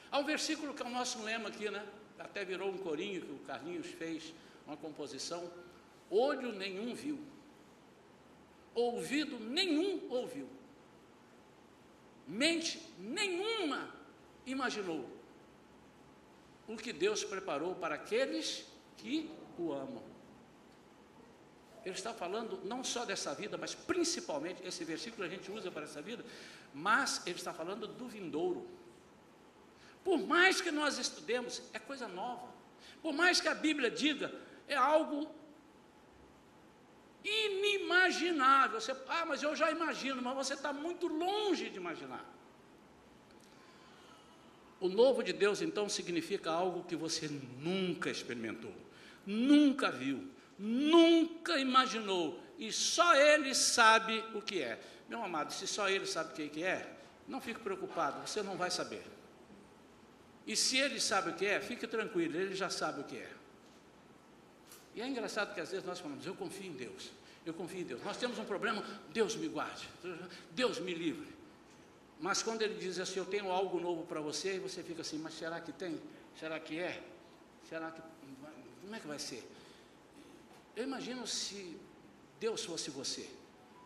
Há 0.10 0.20
um 0.20 0.24
versículo 0.24 0.74
que 0.74 0.82
é 0.82 0.86
o 0.86 0.90
nosso 0.90 1.22
lema 1.22 1.50
aqui, 1.50 1.70
né? 1.70 1.86
Até 2.18 2.46
virou 2.46 2.70
um 2.70 2.78
corinho 2.78 3.22
que 3.22 3.32
o 3.32 3.40
Carlinhos 3.40 3.88
fez, 3.88 4.34
uma 4.66 4.78
composição. 4.78 5.52
Olho 6.10 6.54
nenhum 6.54 6.96
viu 6.96 7.20
ouvido 8.76 9.40
nenhum 9.40 10.02
ouviu, 10.10 10.48
mente 12.28 12.82
nenhuma 13.00 13.90
imaginou 14.46 15.10
o 16.68 16.76
que 16.76 16.92
Deus 16.92 17.24
preparou 17.24 17.76
para 17.76 17.96
aqueles 17.96 18.66
que 18.98 19.30
o 19.58 19.72
amam. 19.72 20.04
Ele 21.86 21.94
está 21.94 22.14
falando 22.14 22.60
não 22.64 22.84
só 22.84 23.06
dessa 23.06 23.34
vida, 23.36 23.58
mas 23.58 23.76
principalmente, 23.76 24.66
esse 24.66 24.84
versículo 24.84 25.24
a 25.24 25.30
gente 25.30 25.52
usa 25.52 25.70
para 25.70 25.84
essa 25.84 26.02
vida, 26.02 26.26
mas 26.74 27.22
ele 27.28 27.36
está 27.36 27.54
falando 27.54 27.88
do 27.88 28.08
vindouro. 28.08 28.68
Por 30.04 30.18
mais 30.18 30.62
que 30.62 30.72
nós 30.72 30.98
estudemos, 30.98 31.62
é 31.74 31.80
coisa 31.80 32.08
nova. 32.08 32.48
Por 33.02 33.14
mais 33.14 33.40
que 33.40 33.48
a 33.48 33.54
Bíblia 33.54 33.92
diga, 33.92 34.34
é 34.68 34.76
algo 34.76 35.30
inimaginável. 37.24 38.80
Você, 38.80 38.92
ah, 39.08 39.26
mas 39.26 39.44
eu 39.44 39.56
já 39.56 39.70
imagino, 39.72 40.22
mas 40.22 40.36
você 40.36 40.54
está 40.56 40.74
muito 40.74 41.08
longe 41.08 41.70
de 41.70 41.78
imaginar. 41.78 42.26
O 44.86 44.88
novo 44.88 45.24
de 45.24 45.34
Deus, 45.34 45.64
então, 45.64 45.90
significa 45.90 46.52
algo 46.52 46.84
que 46.84 46.96
você 46.96 47.28
nunca 47.60 48.08
experimentou, 48.08 48.72
nunca 49.26 49.90
viu, 49.90 50.30
nunca 50.60 51.58
imaginou, 51.58 52.40
e 52.60 52.72
só 52.72 53.16
Ele 53.16 53.56
sabe 53.56 54.24
o 54.36 54.44
que 54.44 54.62
é. 54.62 54.80
Meu 55.10 55.24
amado, 55.24 55.52
se 55.52 55.66
só 55.66 55.90
Ele 55.90 56.06
sabe 56.06 56.30
o 56.44 56.50
que 56.52 56.64
é, 56.64 56.98
não 57.28 57.42
fique 57.42 57.60
preocupado, 57.62 58.28
você 58.28 58.44
não 58.44 58.56
vai 58.58 58.70
saber. 58.70 59.02
E 60.46 60.56
se 60.56 60.78
Ele 60.78 61.00
sabe 61.00 61.32
o 61.32 61.34
que 61.34 61.48
é, 61.48 61.60
fique 61.60 61.88
tranquilo, 61.88 62.38
Ele 62.38 62.54
já 62.54 62.70
sabe 62.70 63.02
o 63.02 63.06
que 63.06 63.18
é. 63.18 63.32
E 64.94 65.02
é 65.02 65.08
engraçado 65.08 65.56
que 65.56 65.62
às 65.62 65.72
vezes 65.72 65.84
nós 65.84 66.00
falamos, 66.00 66.24
eu 66.28 66.36
confio 66.36 66.68
em 66.68 66.74
Deus, 66.74 67.10
eu 67.44 67.56
confio 67.56 67.82
em 67.82 67.86
Deus. 67.86 68.04
Nós 68.04 68.18
temos 68.18 68.38
um 68.38 68.46
problema, 68.46 68.86
Deus 69.12 69.36
me 69.36 69.48
guarde, 69.48 69.90
Deus 70.52 70.78
me 70.78 70.94
livre. 70.94 71.35
Mas 72.20 72.42
quando 72.42 72.62
ele 72.62 72.76
diz 72.76 73.00
assim, 73.00 73.20
eu 73.20 73.26
tenho 73.26 73.52
algo 73.52 73.80
novo 73.80 74.04
para 74.06 74.22
você, 74.22 74.60
você 74.60 74.82
fica 74.82 75.02
assim, 75.02 75.18
mas 75.18 75.34
será 75.34 75.60
que 75.60 75.72
tem? 75.72 76.00
Será 76.40 76.60
que 76.60 76.80
é? 76.80 77.04
Será 77.70 77.92
que. 77.92 78.02
Como 78.82 78.96
é 78.96 79.00
que 79.00 79.08
vai 79.08 79.20
ser? 79.20 79.44
Eu 80.76 80.84
imagino 80.84 81.26
se 81.26 81.78
Deus 82.40 82.64
fosse 82.64 82.90
você. 82.90 83.30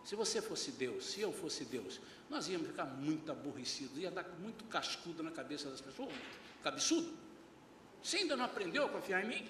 Se 0.04 0.16
você 0.16 0.42
fosse 0.42 0.72
Deus, 0.72 1.06
se 1.06 1.22
eu 1.22 1.32
fosse 1.32 1.66
Deus, 1.66 2.00
nós 2.30 2.48
íamos 2.48 2.68
ficar 2.68 2.86
muito 2.86 3.32
aborrecidos, 3.32 3.98
ia 3.98 4.10
dar 4.10 4.28
muito 4.40 4.64
cascudo 4.66 5.22
na 5.22 5.32
cabeça 5.32 5.70
das 5.70 5.82
pessoas, 5.82 6.14
cabeçudo. 6.64 7.14
Você 8.02 8.18
ainda 8.18 8.36
não 8.36 8.46
aprendeu 8.46 8.86
a 8.86 8.90
confiar 8.90 9.24
em 9.24 9.28
mim? 9.28 9.50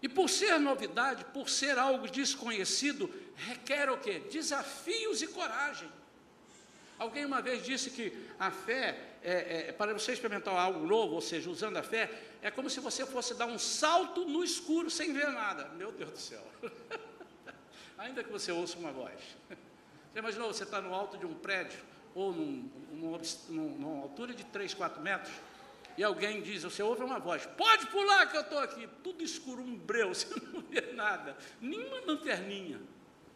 E 0.00 0.08
por 0.08 0.30
ser 0.30 0.58
novidade, 0.58 1.24
por 1.26 1.48
ser 1.48 1.76
algo 1.78 2.08
desconhecido, 2.08 3.12
requer 3.34 3.90
o 3.90 3.98
quê? 3.98 4.20
Desafios 4.20 5.20
e 5.22 5.26
coragem. 5.26 5.90
Alguém 6.98 7.24
uma 7.24 7.40
vez 7.40 7.62
disse 7.62 7.90
que 7.90 8.26
a 8.38 8.50
fé, 8.50 8.98
é, 9.22 9.68
é, 9.68 9.72
para 9.72 9.92
você 9.92 10.12
experimentar 10.12 10.54
algo 10.54 10.84
novo, 10.84 11.14
ou 11.14 11.20
seja, 11.20 11.48
usando 11.48 11.76
a 11.76 11.82
fé, 11.82 12.10
é 12.42 12.50
como 12.50 12.68
se 12.68 12.80
você 12.80 13.06
fosse 13.06 13.34
dar 13.34 13.46
um 13.46 13.58
salto 13.58 14.24
no 14.24 14.42
escuro 14.42 14.90
sem 14.90 15.12
ver 15.12 15.28
nada. 15.28 15.68
Meu 15.76 15.92
Deus 15.92 16.10
do 16.10 16.18
céu. 16.18 16.44
Ainda 17.98 18.24
que 18.24 18.30
você 18.30 18.50
ouça 18.50 18.76
uma 18.78 18.92
voz. 18.92 19.20
Você 20.10 20.20
imaginou, 20.20 20.52
você 20.52 20.64
está 20.64 20.80
no 20.80 20.94
alto 20.94 21.18
de 21.18 21.26
um 21.26 21.34
prédio, 21.34 21.78
ou 22.14 22.32
num, 22.32 22.68
num, 22.90 23.20
numa 23.50 24.02
altura 24.02 24.34
de 24.34 24.42
3, 24.42 24.72
4 24.72 25.00
metros, 25.02 25.32
e 25.98 26.02
alguém 26.02 26.40
diz, 26.40 26.62
você 26.62 26.82
ouve 26.82 27.02
uma 27.02 27.18
voz, 27.18 27.44
pode 27.56 27.86
pular 27.88 28.26
que 28.26 28.36
eu 28.36 28.40
estou 28.40 28.58
aqui, 28.58 28.88
tudo 29.04 29.22
escuro, 29.22 29.62
um 29.62 29.76
breu, 29.76 30.08
você 30.14 30.28
não 30.52 30.62
vê 30.62 30.92
nada, 30.92 31.36
nenhuma 31.60 32.00
lanterninha, 32.06 32.80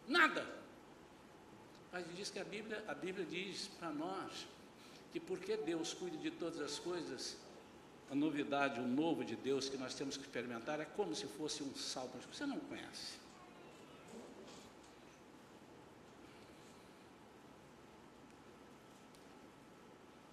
nada. 0.07 0.45
Mas 1.93 2.03
diz 2.15 2.31
que 2.31 2.39
a 2.39 2.43
Bíblia, 2.43 2.83
a 2.87 2.95
Bíblia 2.95 3.23
diz 3.23 3.67
para 3.79 3.91
nós 3.91 4.47
que 5.11 5.19
porque 5.19 5.55
Deus 5.55 5.93
cuida 5.93 6.17
de 6.17 6.31
todas 6.31 6.59
as 6.59 6.79
coisas, 6.79 7.37
a 8.09 8.15
novidade, 8.15 8.79
o 8.79 8.87
novo 8.87 9.23
de 9.23 9.35
Deus 9.35 9.69
que 9.69 9.77
nós 9.77 9.93
temos 9.93 10.17
que 10.17 10.23
experimentar 10.23 10.79
é 10.79 10.85
como 10.85 11.15
se 11.15 11.27
fosse 11.27 11.61
um 11.61 11.75
salto 11.75 12.17
que 12.17 12.35
você 12.35 12.47
não 12.47 12.59
conhece. 12.59 13.21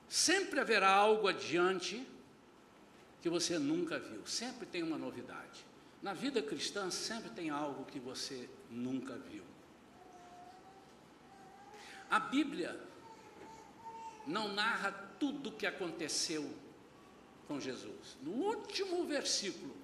Sempre 0.09 0.61
haverá 0.61 0.91
algo 0.91 1.29
adiante 1.29 2.07
que 3.21 3.29
você 3.29 3.59
nunca 3.59 3.99
viu. 3.99 4.27
Sempre 4.27 4.65
tem 4.65 4.83
uma 4.83 4.97
novidade. 4.97 5.65
Na 6.03 6.15
vida 6.15 6.41
cristã, 6.41 6.91
sempre 6.91 7.29
tem 7.31 7.51
algo 7.51 7.85
que 7.85 7.99
você 7.99 8.49
nunca 8.71 9.17
viu. 9.17 9.50
A 12.11 12.19
Bíblia 12.19 12.79
não 14.27 14.53
narra 14.53 14.91
tudo 15.19 15.51
o 15.51 15.53
que 15.53 15.67
aconteceu 15.67 16.51
com 17.47 17.61
Jesus. 17.61 18.17
No 18.23 18.33
último 18.33 19.05
versículo 19.07 19.75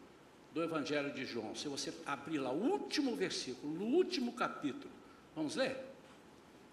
do 0.53 0.63
Evangelho 0.63 1.13
de 1.13 1.25
João, 1.25 1.55
se 1.55 1.69
você 1.69 1.95
abrir 2.05 2.39
lá 2.39 2.51
o 2.51 2.71
último 2.73 3.15
versículo, 3.15 3.73
no 3.73 3.85
último 3.97 4.33
capítulo, 4.33 4.91
vamos 5.35 5.55
ler? 5.55 5.77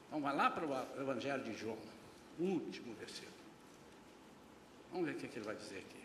Então 0.08 0.22
vai 0.22 0.36
lá 0.36 0.50
para 0.50 0.66
o 0.66 1.02
Evangelho 1.02 1.44
de 1.44 1.54
João, 1.54 1.78
o 2.40 2.44
último 2.44 2.94
versículo. 2.96 3.34
Vamos 4.92 5.08
ver 5.08 5.16
o 5.16 5.18
que, 5.18 5.28
que 5.28 5.38
ele 5.38 5.46
vai 5.46 5.56
dizer 5.56 5.80
aqui. 5.80 6.04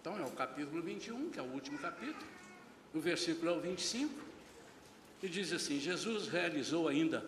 Então 0.00 0.18
é 0.18 0.24
o 0.24 0.30
capítulo 0.30 0.82
21, 0.82 1.30
que 1.30 1.38
é 1.38 1.42
o 1.42 1.52
último 1.52 1.78
capítulo. 1.78 2.26
O 2.94 3.00
versículo 3.00 3.50
é 3.50 3.54
o 3.54 3.60
25, 3.60 4.29
e 5.22 5.28
diz 5.28 5.52
assim: 5.52 5.78
Jesus 5.78 6.28
realizou 6.28 6.88
ainda 6.88 7.24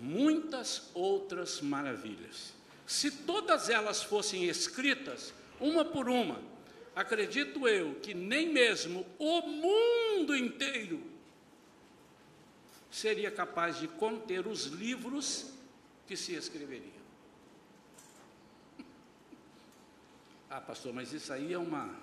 muitas 0.00 0.90
outras 0.94 1.60
maravilhas. 1.60 2.52
Se 2.86 3.10
todas 3.10 3.68
elas 3.68 4.02
fossem 4.02 4.44
escritas, 4.44 5.32
uma 5.60 5.84
por 5.84 6.08
uma, 6.08 6.40
acredito 6.94 7.66
eu 7.66 7.94
que 7.96 8.14
nem 8.14 8.52
mesmo 8.52 9.06
o 9.18 9.40
mundo 9.42 10.36
inteiro 10.36 11.02
seria 12.90 13.30
capaz 13.30 13.78
de 13.78 13.88
conter 13.88 14.46
os 14.46 14.66
livros 14.66 15.52
que 16.06 16.16
se 16.16 16.34
escreveriam. 16.34 16.92
Ah, 20.50 20.60
pastor, 20.60 20.92
mas 20.92 21.12
isso 21.12 21.32
aí 21.32 21.52
é 21.52 21.58
uma 21.58 21.98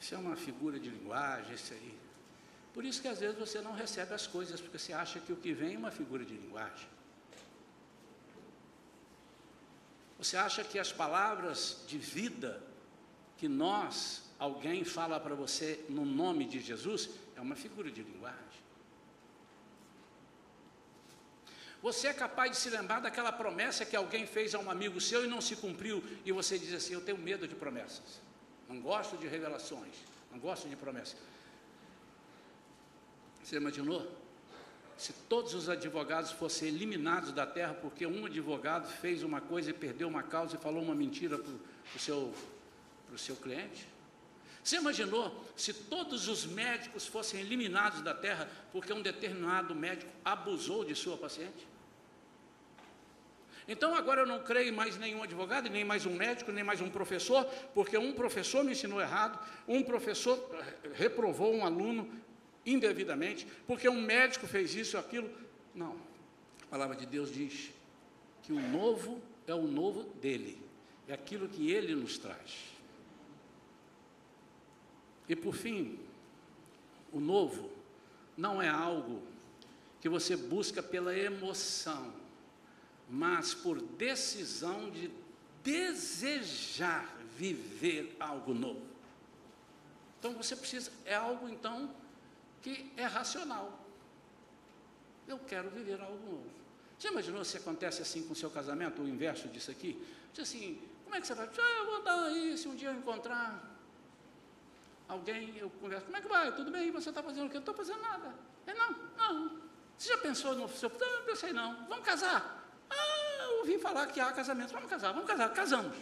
isso 0.00 0.12
é 0.14 0.18
uma 0.18 0.34
figura 0.34 0.78
de 0.78 0.88
linguagem, 0.88 1.54
isso 1.54 1.72
aí. 1.72 2.07
Por 2.74 2.84
isso 2.84 3.02
que 3.02 3.08
às 3.08 3.20
vezes 3.20 3.38
você 3.38 3.60
não 3.60 3.72
recebe 3.72 4.14
as 4.14 4.26
coisas, 4.26 4.60
porque 4.60 4.78
você 4.78 4.92
acha 4.92 5.18
que 5.20 5.32
o 5.32 5.36
que 5.36 5.52
vem 5.52 5.74
é 5.74 5.78
uma 5.78 5.90
figura 5.90 6.24
de 6.24 6.34
linguagem. 6.34 6.88
Você 10.18 10.36
acha 10.36 10.64
que 10.64 10.78
as 10.78 10.92
palavras 10.92 11.84
de 11.86 11.96
vida 11.96 12.62
que 13.36 13.46
nós, 13.48 14.24
alguém 14.38 14.84
fala 14.84 15.20
para 15.20 15.34
você 15.34 15.84
no 15.88 16.04
nome 16.04 16.44
de 16.44 16.60
Jesus, 16.60 17.08
é 17.36 17.40
uma 17.40 17.54
figura 17.54 17.90
de 17.90 18.02
linguagem. 18.02 18.58
Você 21.80 22.08
é 22.08 22.12
capaz 22.12 22.50
de 22.50 22.56
se 22.56 22.70
lembrar 22.70 23.00
daquela 23.00 23.30
promessa 23.30 23.84
que 23.84 23.94
alguém 23.94 24.26
fez 24.26 24.54
a 24.54 24.58
um 24.58 24.68
amigo 24.68 25.00
seu 25.00 25.24
e 25.24 25.28
não 25.28 25.40
se 25.40 25.54
cumpriu, 25.54 26.02
e 26.24 26.32
você 26.32 26.58
diz 26.58 26.74
assim: 26.74 26.94
Eu 26.94 27.00
tenho 27.00 27.16
medo 27.16 27.46
de 27.46 27.54
promessas, 27.54 28.20
não 28.68 28.80
gosto 28.80 29.16
de 29.16 29.28
revelações, 29.28 29.94
não 30.32 30.40
gosto 30.40 30.68
de 30.68 30.74
promessas. 30.74 31.16
Você 33.48 33.56
imaginou? 33.56 34.06
Se 34.98 35.10
todos 35.26 35.54
os 35.54 35.70
advogados 35.70 36.32
fossem 36.32 36.68
eliminados 36.68 37.32
da 37.32 37.46
terra 37.46 37.72
porque 37.72 38.06
um 38.06 38.26
advogado 38.26 38.86
fez 39.00 39.22
uma 39.22 39.40
coisa 39.40 39.70
e 39.70 39.72
perdeu 39.72 40.06
uma 40.06 40.22
causa 40.22 40.56
e 40.56 40.58
falou 40.58 40.82
uma 40.82 40.94
mentira 40.94 41.38
para 41.38 41.46
o 41.96 41.98
seu, 41.98 42.34
seu 43.16 43.34
cliente? 43.36 43.88
Você 44.62 44.76
imaginou 44.76 45.46
se 45.56 45.72
todos 45.72 46.28
os 46.28 46.44
médicos 46.44 47.06
fossem 47.06 47.40
eliminados 47.40 48.02
da 48.02 48.12
terra 48.12 48.50
porque 48.70 48.92
um 48.92 49.00
determinado 49.00 49.74
médico 49.74 50.12
abusou 50.22 50.84
de 50.84 50.94
sua 50.94 51.16
paciente? 51.16 51.66
Então 53.66 53.94
agora 53.94 54.20
eu 54.22 54.26
não 54.26 54.42
creio 54.42 54.74
mais 54.74 54.98
nenhum 54.98 55.22
advogado, 55.22 55.70
nem 55.70 55.86
mais 55.86 56.04
um 56.04 56.14
médico, 56.14 56.52
nem 56.52 56.62
mais 56.62 56.82
um 56.82 56.90
professor, 56.90 57.46
porque 57.72 57.96
um 57.96 58.12
professor 58.12 58.62
me 58.62 58.72
ensinou 58.72 59.00
errado, 59.00 59.38
um 59.66 59.82
professor 59.82 60.38
reprovou 60.92 61.54
um 61.54 61.64
aluno 61.64 62.28
indevidamente, 62.64 63.46
porque 63.66 63.88
um 63.88 64.00
médico 64.00 64.46
fez 64.46 64.74
isso 64.74 64.96
ou 64.96 65.02
aquilo. 65.02 65.30
Não. 65.74 65.96
A 66.62 66.66
palavra 66.66 66.96
de 66.96 67.06
Deus 67.06 67.32
diz 67.32 67.70
que 68.42 68.52
o 68.52 68.60
novo 68.60 69.20
é 69.46 69.54
o 69.54 69.66
novo 69.66 70.04
dele, 70.20 70.60
é 71.06 71.14
aquilo 71.14 71.48
que 71.48 71.70
ele 71.70 71.94
nos 71.94 72.18
traz. 72.18 72.72
E 75.28 75.36
por 75.36 75.54
fim, 75.54 75.98
o 77.12 77.20
novo 77.20 77.70
não 78.36 78.60
é 78.60 78.68
algo 78.68 79.22
que 80.00 80.08
você 80.08 80.36
busca 80.36 80.82
pela 80.82 81.16
emoção 81.16 82.12
mas 83.08 83.54
por 83.54 83.80
decisão 83.80 84.90
de 84.90 85.10
desejar 85.62 87.16
viver 87.36 88.14
algo 88.20 88.52
novo. 88.52 88.82
Então 90.18 90.34
você 90.34 90.54
precisa, 90.54 90.90
é 91.04 91.14
algo 91.14 91.48
então 91.48 91.90
que 92.62 92.92
é 92.96 93.04
racional. 93.04 93.78
Eu 95.26 95.38
quero 95.38 95.70
viver 95.70 96.00
algo 96.00 96.18
novo. 96.24 96.50
Você 96.98 97.08
imaginou 97.08 97.44
se 97.44 97.56
acontece 97.56 98.02
assim 98.02 98.24
com 98.24 98.32
o 98.32 98.36
seu 98.36 98.50
casamento, 98.50 99.02
o 99.02 99.08
inverso 99.08 99.46
disso 99.48 99.70
aqui? 99.70 100.04
Diz 100.32 100.48
assim, 100.48 100.82
como 101.04 101.14
é 101.14 101.20
que 101.20 101.26
você 101.26 101.34
vai? 101.34 101.46
Ah, 101.46 101.78
eu 101.78 101.86
vou 101.86 101.96
andar 101.96 102.24
aí, 102.24 102.58
se 102.58 102.66
um 102.66 102.74
dia 102.74 102.88
eu 102.88 102.94
encontrar 102.94 103.62
alguém, 105.08 105.56
eu 105.56 105.70
converso, 105.70 106.06
como 106.06 106.16
é 106.16 106.20
que 106.20 106.28
vai? 106.28 106.54
Tudo 106.54 106.70
bem? 106.70 106.90
Você 106.90 107.10
está 107.10 107.22
fazendo 107.22 107.46
o 107.46 107.50
quê? 107.50 107.56
Eu 107.56 107.60
não 107.60 107.72
estou 107.72 107.74
fazendo 107.74 108.02
nada. 108.02 108.34
É 108.66 108.74
não, 108.74 108.90
não. 109.16 109.62
Você 109.96 110.08
já 110.08 110.18
pensou 110.18 110.54
no 110.54 110.68
seu... 110.68 110.90
Não, 110.90 111.18
não 111.18 111.24
pensei 111.24 111.52
não. 111.52 111.86
Vamos 111.86 112.04
casar? 112.04 112.64
Ah, 112.90 113.42
eu 113.42 113.58
ouvi 113.60 113.78
falar 113.78 114.06
que 114.06 114.20
há 114.20 114.32
casamento. 114.32 114.72
Vamos 114.72 114.90
casar, 114.90 115.12
vamos 115.12 115.28
casar, 115.28 115.52
casamos. 115.52 115.96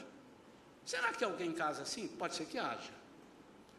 Será 0.84 1.12
que 1.12 1.24
alguém 1.24 1.52
casa 1.52 1.82
assim? 1.82 2.08
Pode 2.08 2.34
ser 2.36 2.46
que 2.46 2.58
haja. 2.58 2.92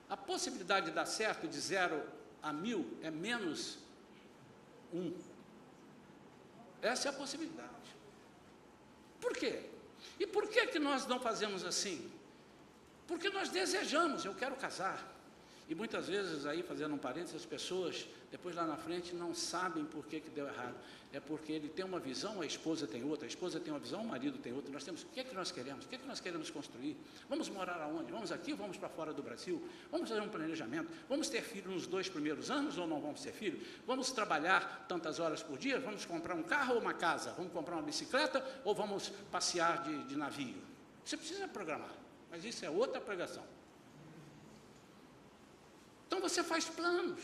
A 0.10 0.18
possibilidade 0.18 0.88
de 0.88 0.92
dar 0.92 1.06
certo 1.06 1.48
de 1.48 1.60
zero 1.60 2.04
a 2.42 2.54
mil 2.54 2.98
é 3.02 3.10
menos 3.10 3.80
um. 4.94 5.14
Essa 6.82 7.10
é 7.10 7.12
a 7.12 7.14
possibilidade. 7.14 7.68
Por 9.20 9.34
quê? 9.34 9.70
E 10.20 10.28
por 10.28 10.48
que, 10.48 10.68
que 10.68 10.80
nós 10.80 11.06
não 11.08 11.20
fazemos 11.20 11.64
assim? 11.64 12.12
Porque 13.08 13.30
nós 13.30 13.50
desejamos, 13.50 14.26
eu 14.26 14.36
quero 14.36 14.56
casar. 14.56 15.17
E 15.70 15.76
muitas 15.76 16.08
vezes, 16.08 16.46
aí, 16.46 16.64
fazendo 16.64 16.96
um 16.96 16.98
parênteses, 16.98 17.36
as 17.36 17.46
pessoas, 17.46 18.08
depois 18.32 18.56
lá 18.56 18.66
na 18.66 18.78
frente, 18.78 19.14
não 19.14 19.34
sabem 19.36 19.84
por 19.84 20.06
que, 20.06 20.20
que 20.22 20.30
deu 20.30 20.48
errado 20.48 20.76
é 21.14 21.20
porque 21.20 21.54
ele 21.54 21.70
tem 21.70 21.86
uma 21.86 22.00
visão, 22.00 22.42
a 22.42 22.46
esposa 22.46 22.86
tem 22.86 23.04
outra, 23.04 23.26
a 23.26 23.30
esposa 23.30 23.60
tem 23.60 23.72
uma 23.72 23.80
visão, 23.80 24.02
o 24.02 24.08
marido 24.08 24.38
tem 24.40 24.54
outra. 24.54 24.72
Nós 24.72 24.84
temos 24.84 25.04
o 25.04 25.06
que 25.08 25.22
é 25.22 25.24
que 25.24 25.34
nós 25.34 25.52
queremos, 25.52 25.86
o 25.86 25.88
que 25.88 25.96
é 25.96 25.98
que 25.98 26.06
nós 26.06 26.20
queremos 26.20 26.50
construir? 26.50 26.98
Vamos 27.30 27.50
morar 27.50 27.82
aonde? 27.82 28.12
Vamos 28.12 28.32
aqui 28.32 28.52
ou 28.52 28.58
vamos 28.58 28.78
para 28.78 28.90
fora 28.90 29.14
do 29.14 29.24
Brasil? 29.24 29.62
Vamos 29.90 30.10
fazer 30.10 30.22
um 30.22 30.28
planejamento? 30.28 30.92
Vamos 31.08 31.30
ter 31.30 31.42
filho 31.42 31.72
nos 31.72 31.88
dois 31.88 32.10
primeiros 32.10 32.52
anos 32.52 32.78
ou 32.78 32.86
não 32.86 33.00
vamos 33.00 33.22
ter 33.22 33.32
filho? 33.32 33.60
Vamos 33.86 34.12
trabalhar 34.12 34.86
tantas 34.88 35.20
horas 35.20 35.42
por 35.42 35.58
dia? 35.58 35.80
Vamos 35.80 36.06
comprar 36.06 36.36
um 36.36 36.44
carro 36.44 36.76
ou 36.76 36.82
uma 36.82 36.94
casa? 36.94 37.32
Vamos 37.38 37.54
comprar 37.54 37.76
uma 37.76 37.84
bicicleta 37.84 38.46
ou 38.66 38.76
vamos 38.76 39.10
passear 39.32 39.84
de, 39.84 40.04
de 40.04 40.16
navio? 40.18 40.62
Você 41.06 41.16
precisa 41.16 41.48
programar, 41.48 41.94
mas 42.30 42.44
isso 42.44 42.66
é 42.66 42.70
outra 42.70 43.00
pregação. 43.00 43.57
Então 46.08 46.22
você 46.22 46.42
faz 46.42 46.66
planos. 46.66 47.20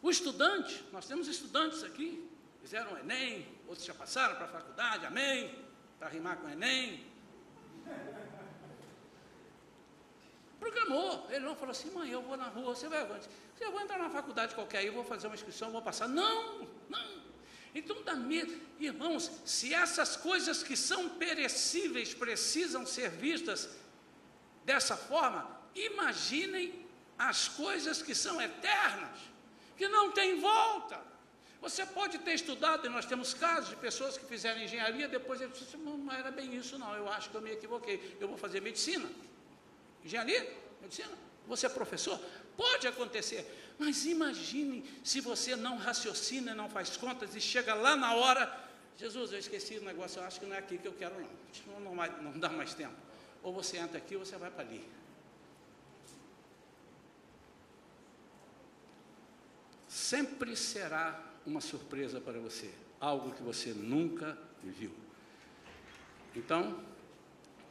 O 0.00 0.10
estudante, 0.10 0.84
nós 0.92 1.06
temos 1.06 1.26
estudantes 1.26 1.82
aqui, 1.82 2.24
fizeram 2.62 2.94
o 2.94 2.98
Enem, 2.98 3.46
outros 3.66 3.84
já 3.84 3.92
passaram 3.92 4.36
para 4.36 4.44
a 4.44 4.48
faculdade, 4.48 5.04
amém, 5.04 5.52
para 5.98 6.08
rimar 6.08 6.36
com 6.38 6.46
o 6.46 6.50
Enem. 6.50 7.04
Programou, 10.60 11.26
ele 11.30 11.44
não 11.44 11.56
falou 11.56 11.72
assim, 11.72 11.90
mãe, 11.90 12.10
eu 12.10 12.22
vou 12.22 12.36
na 12.36 12.48
rua, 12.48 12.74
você 12.74 12.88
vai 12.88 13.00
aonde? 13.00 13.28
Eu 13.60 13.72
vou 13.72 13.80
entrar 13.80 13.98
na 13.98 14.08
faculdade 14.08 14.54
qualquer 14.54 14.78
aí, 14.78 14.90
vou 14.90 15.04
fazer 15.04 15.26
uma 15.26 15.34
inscrição, 15.34 15.70
vou 15.70 15.82
passar. 15.82 16.08
Não, 16.08 16.66
não. 16.88 17.22
Então 17.74 18.02
dá 18.02 18.14
medo. 18.14 18.56
Irmãos, 18.78 19.30
se 19.44 19.74
essas 19.74 20.16
coisas 20.16 20.62
que 20.62 20.76
são 20.76 21.10
perecíveis 21.10 22.14
precisam 22.14 22.86
ser 22.86 23.10
vistas 23.10 23.68
dessa 24.64 24.96
forma, 24.96 25.50
imaginem 25.74 26.87
as 27.18 27.48
coisas 27.48 28.00
que 28.00 28.14
são 28.14 28.40
eternas, 28.40 29.18
que 29.76 29.88
não 29.88 30.12
têm 30.12 30.40
volta. 30.40 31.00
Você 31.60 31.84
pode 31.84 32.18
ter 32.18 32.34
estudado, 32.34 32.86
e 32.86 32.88
nós 32.88 33.04
temos 33.04 33.34
casos 33.34 33.70
de 33.70 33.76
pessoas 33.76 34.16
que 34.16 34.24
fizeram 34.24 34.62
engenharia, 34.62 35.08
depois 35.08 35.40
ele 35.40 35.52
disse, 35.52 35.76
não 35.76 36.12
era 36.12 36.30
bem 36.30 36.54
isso 36.54 36.78
não, 36.78 36.94
eu 36.94 37.08
acho 37.08 37.30
que 37.30 37.36
eu 37.36 37.40
me 37.40 37.50
equivoquei, 37.50 38.16
eu 38.20 38.28
vou 38.28 38.38
fazer 38.38 38.60
medicina. 38.60 39.08
Engenharia? 40.04 40.48
Medicina? 40.80 41.10
Você 41.48 41.66
é 41.66 41.68
professor? 41.68 42.20
Pode 42.56 42.86
acontecer, 42.86 43.74
mas 43.78 44.06
imagine 44.06 44.84
se 45.02 45.20
você 45.20 45.56
não 45.56 45.76
raciocina, 45.76 46.54
não 46.54 46.68
faz 46.68 46.96
contas 46.96 47.34
e 47.34 47.40
chega 47.40 47.74
lá 47.74 47.96
na 47.96 48.14
hora, 48.14 48.68
Jesus, 48.96 49.32
eu 49.32 49.38
esqueci 49.38 49.78
o 49.78 49.84
negócio, 49.84 50.20
eu 50.20 50.24
acho 50.24 50.40
que 50.40 50.46
não 50.46 50.54
é 50.56 50.58
aqui 50.58 50.76
que 50.76 50.86
eu 50.86 50.92
quero 50.92 51.14
não, 51.66 51.80
não, 51.80 51.94
não, 51.94 52.22
não 52.22 52.38
dá 52.38 52.48
mais 52.48 52.74
tempo. 52.74 52.94
Ou 53.44 53.52
você 53.52 53.78
entra 53.78 53.98
aqui 53.98 54.16
ou 54.16 54.24
você 54.24 54.36
vai 54.36 54.50
para 54.50 54.64
ali. 54.64 54.84
Sempre 60.08 60.56
será 60.56 61.22
uma 61.44 61.60
surpresa 61.60 62.18
para 62.18 62.40
você, 62.40 62.70
algo 62.98 63.34
que 63.34 63.42
você 63.42 63.74
nunca 63.74 64.38
viu. 64.64 64.90
Então, 66.34 66.82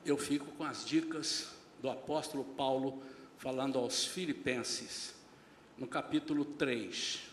eu 0.05 0.15
fico 0.19 0.45
com 0.51 0.63
as 0.63 0.85
dicas 0.85 1.49
do 1.81 1.89
apóstolo 1.89 2.43
Paulo 2.43 3.01
falando 3.39 3.79
aos 3.79 4.05
Filipenses, 4.05 5.15
no 5.79 5.87
capítulo 5.87 6.45
3. 6.45 7.23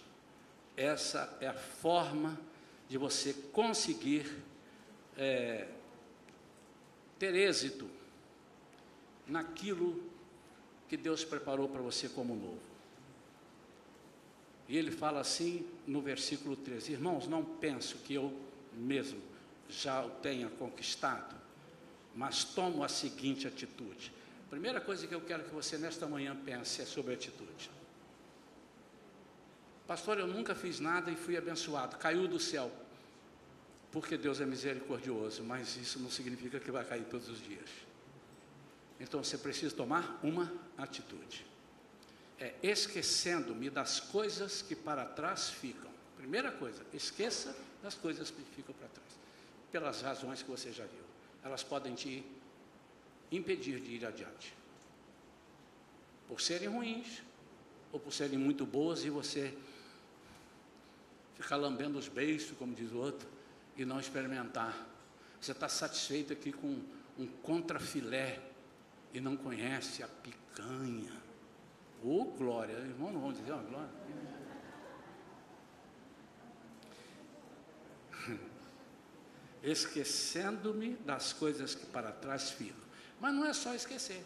Essa 0.74 1.36
é 1.38 1.48
a 1.48 1.52
forma 1.52 2.40
de 2.88 2.96
você 2.96 3.34
conseguir 3.52 4.42
é, 5.18 5.68
ter 7.18 7.34
êxito 7.34 7.90
naquilo 9.26 10.02
que 10.88 10.96
Deus 10.96 11.26
preparou 11.26 11.68
para 11.68 11.82
você 11.82 12.08
como 12.08 12.34
novo. 12.34 12.73
E 14.68 14.76
ele 14.76 14.90
fala 14.90 15.20
assim 15.20 15.66
no 15.86 16.00
versículo 16.00 16.56
13: 16.56 16.92
Irmãos, 16.92 17.26
não 17.26 17.44
penso 17.44 17.98
que 17.98 18.14
eu 18.14 18.32
mesmo 18.72 19.20
já 19.68 20.04
o 20.04 20.10
tenha 20.10 20.48
conquistado, 20.48 21.34
mas 22.14 22.44
tomo 22.44 22.82
a 22.82 22.88
seguinte 22.88 23.46
atitude. 23.46 24.12
Primeira 24.50 24.80
coisa 24.80 25.06
que 25.06 25.14
eu 25.14 25.20
quero 25.20 25.44
que 25.44 25.54
você 25.54 25.76
nesta 25.76 26.06
manhã 26.06 26.36
pense 26.44 26.80
é 26.80 26.84
sobre 26.84 27.14
atitude. 27.14 27.70
Pastor, 29.86 30.18
eu 30.18 30.26
nunca 30.26 30.54
fiz 30.54 30.80
nada 30.80 31.10
e 31.10 31.16
fui 31.16 31.36
abençoado, 31.36 31.96
caiu 31.96 32.26
do 32.26 32.38
céu. 32.38 32.70
Porque 33.92 34.16
Deus 34.16 34.40
é 34.40 34.46
misericordioso, 34.46 35.44
mas 35.44 35.76
isso 35.76 36.00
não 36.00 36.10
significa 36.10 36.58
que 36.58 36.70
vai 36.70 36.84
cair 36.84 37.04
todos 37.04 37.28
os 37.28 37.40
dias. 37.40 37.68
Então 38.98 39.22
você 39.22 39.36
precisa 39.36 39.74
tomar 39.74 40.18
uma 40.22 40.52
atitude. 40.76 41.46
É 42.38 42.54
esquecendo-me 42.62 43.70
das 43.70 44.00
coisas 44.00 44.62
que 44.62 44.74
para 44.74 45.04
trás 45.04 45.50
ficam. 45.50 45.90
Primeira 46.16 46.50
coisa, 46.50 46.84
esqueça 46.92 47.54
das 47.82 47.94
coisas 47.94 48.30
que 48.30 48.42
ficam 48.56 48.74
para 48.74 48.88
trás. 48.88 49.08
Pelas 49.70 50.00
razões 50.00 50.42
que 50.42 50.50
você 50.50 50.72
já 50.72 50.84
viu. 50.84 51.04
Elas 51.44 51.62
podem 51.62 51.94
te 51.94 52.24
impedir 53.30 53.80
de 53.80 53.92
ir 53.92 54.06
adiante. 54.06 54.54
Por 56.26 56.40
serem 56.40 56.68
ruins, 56.68 57.22
ou 57.92 58.00
por 58.00 58.12
serem 58.12 58.38
muito 58.38 58.66
boas 58.66 59.04
e 59.04 59.10
você 59.10 59.56
ficar 61.36 61.56
lambendo 61.56 61.98
os 61.98 62.08
beiços, 62.08 62.56
como 62.56 62.74
diz 62.74 62.90
o 62.92 62.98
outro, 62.98 63.28
e 63.76 63.84
não 63.84 64.00
experimentar. 64.00 64.86
Você 65.40 65.52
está 65.52 65.68
satisfeito 65.68 66.32
aqui 66.32 66.52
com 66.52 66.80
um 67.18 67.26
contrafilé 67.42 68.40
e 69.12 69.20
não 69.20 69.36
conhece 69.36 70.02
a 70.02 70.08
picanha. 70.08 71.23
Ô 72.04 72.20
oh, 72.20 72.24
glória, 72.26 72.74
irmão, 72.74 73.10
não 73.10 73.18
vamos 73.18 73.38
dizer 73.38 73.52
uma 73.52 73.62
glória? 73.62 73.88
Esquecendo-me 79.62 80.96
das 80.96 81.32
coisas 81.32 81.74
que 81.74 81.86
para 81.86 82.12
trás 82.12 82.50
ficam. 82.50 82.84
Mas 83.18 83.32
não 83.32 83.46
é 83.46 83.54
só 83.54 83.72
esquecer. 83.72 84.22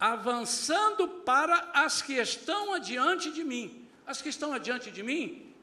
Avançando 0.00 1.06
para 1.26 1.70
as 1.74 2.00
que 2.00 2.14
estão 2.14 2.72
adiante 2.72 3.30
de 3.30 3.44
mim. 3.44 3.86
As 4.06 4.22
que 4.22 4.30
estão 4.30 4.54
adiante 4.54 4.90
de 4.90 5.02
mim, 5.02 5.54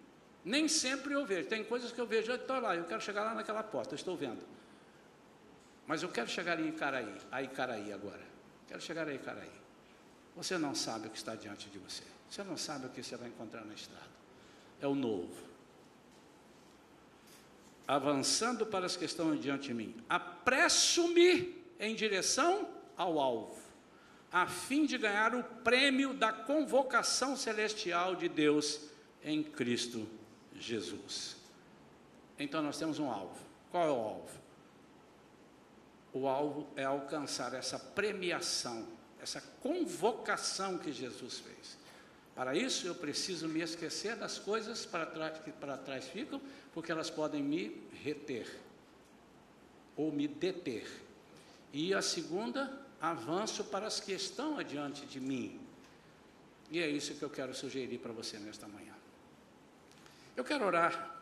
nem 0.45 0.67
sempre 0.67 1.13
eu 1.13 1.25
vejo. 1.25 1.49
Tem 1.49 1.63
coisas 1.63 1.91
que 1.91 1.99
eu 1.99 2.05
vejo, 2.05 2.31
eu 2.31 2.35
estou 2.35 2.59
lá, 2.59 2.75
eu 2.75 2.83
quero 2.83 3.01
chegar 3.01 3.23
lá 3.23 3.33
naquela 3.33 3.63
porta, 3.63 3.95
estou 3.95 4.15
vendo. 4.15 4.45
Mas 5.87 6.03
eu 6.03 6.09
quero 6.09 6.29
chegar 6.29 6.59
em 6.59 6.67
Icaraí, 6.67 7.17
a 7.31 7.41
Icaraí 7.41 7.91
agora. 7.91 8.21
Quero 8.67 8.79
chegar 8.79 9.07
a 9.07 9.13
Icaraí. 9.13 9.62
Você 10.35 10.57
não 10.57 10.73
sabe 10.73 11.07
o 11.07 11.09
que 11.09 11.17
está 11.17 11.35
diante 11.35 11.69
de 11.69 11.77
você. 11.77 12.03
Você 12.29 12.43
não 12.43 12.57
sabe 12.57 12.87
o 12.87 12.89
que 12.89 13.03
você 13.03 13.15
vai 13.15 13.29
encontrar 13.29 13.63
na 13.63 13.73
estrada. 13.73 14.11
É 14.81 14.87
o 14.87 14.95
novo. 14.95 15.53
Avançando 17.87 18.65
para 18.65 18.85
as 18.85 18.95
que 18.95 19.05
estão 19.05 19.35
diante 19.35 19.67
de 19.67 19.73
mim, 19.73 19.95
apresso-me 20.09 21.63
em 21.79 21.93
direção 21.93 22.67
ao 22.95 23.19
alvo, 23.19 23.61
a 24.31 24.47
fim 24.47 24.85
de 24.85 24.97
ganhar 24.97 25.35
o 25.35 25.43
prêmio 25.43 26.13
da 26.13 26.31
convocação 26.31 27.35
celestial 27.35 28.15
de 28.15 28.29
Deus 28.29 28.79
em 29.23 29.43
Cristo 29.43 30.07
Jesus. 30.55 31.35
Então 32.39 32.61
nós 32.61 32.77
temos 32.77 32.99
um 32.99 33.11
alvo. 33.11 33.37
Qual 33.71 33.87
é 33.87 33.91
o 33.91 33.95
alvo? 33.95 34.43
O 36.13 36.27
alvo 36.27 36.67
é 36.75 36.83
alcançar 36.83 37.53
essa 37.53 37.77
premiação, 37.77 38.87
essa 39.23 39.41
convocação 39.61 40.77
que 40.77 40.91
Jesus 40.91 41.39
fez. 41.39 41.77
Para 42.35 42.55
isso 42.55 42.85
eu 42.85 42.93
preciso 42.95 43.47
me 43.47 43.61
esquecer 43.61 44.15
das 44.15 44.37
coisas 44.37 44.85
para 44.85 45.05
trás, 45.05 45.39
que 45.39 45.51
para 45.51 45.77
trás 45.77 46.05
ficam, 46.05 46.41
porque 46.73 46.91
elas 46.91 47.09
podem 47.09 47.41
me 47.41 47.81
reter 48.03 48.59
ou 49.95 50.11
me 50.11 50.27
deter. 50.27 50.87
E 51.71 51.93
a 51.93 52.01
segunda, 52.01 52.85
avanço 52.99 53.63
para 53.65 53.87
as 53.87 53.99
que 53.99 54.11
estão 54.11 54.59
adiante 54.59 55.05
de 55.05 55.19
mim. 55.19 55.59
E 56.69 56.79
é 56.79 56.89
isso 56.89 57.15
que 57.15 57.23
eu 57.23 57.29
quero 57.29 57.53
sugerir 57.53 57.99
para 57.99 58.11
você 58.11 58.37
nesta 58.37 58.67
manhã. 58.67 58.93
Eu 60.35 60.43
quero 60.43 60.65
orar 60.65 61.15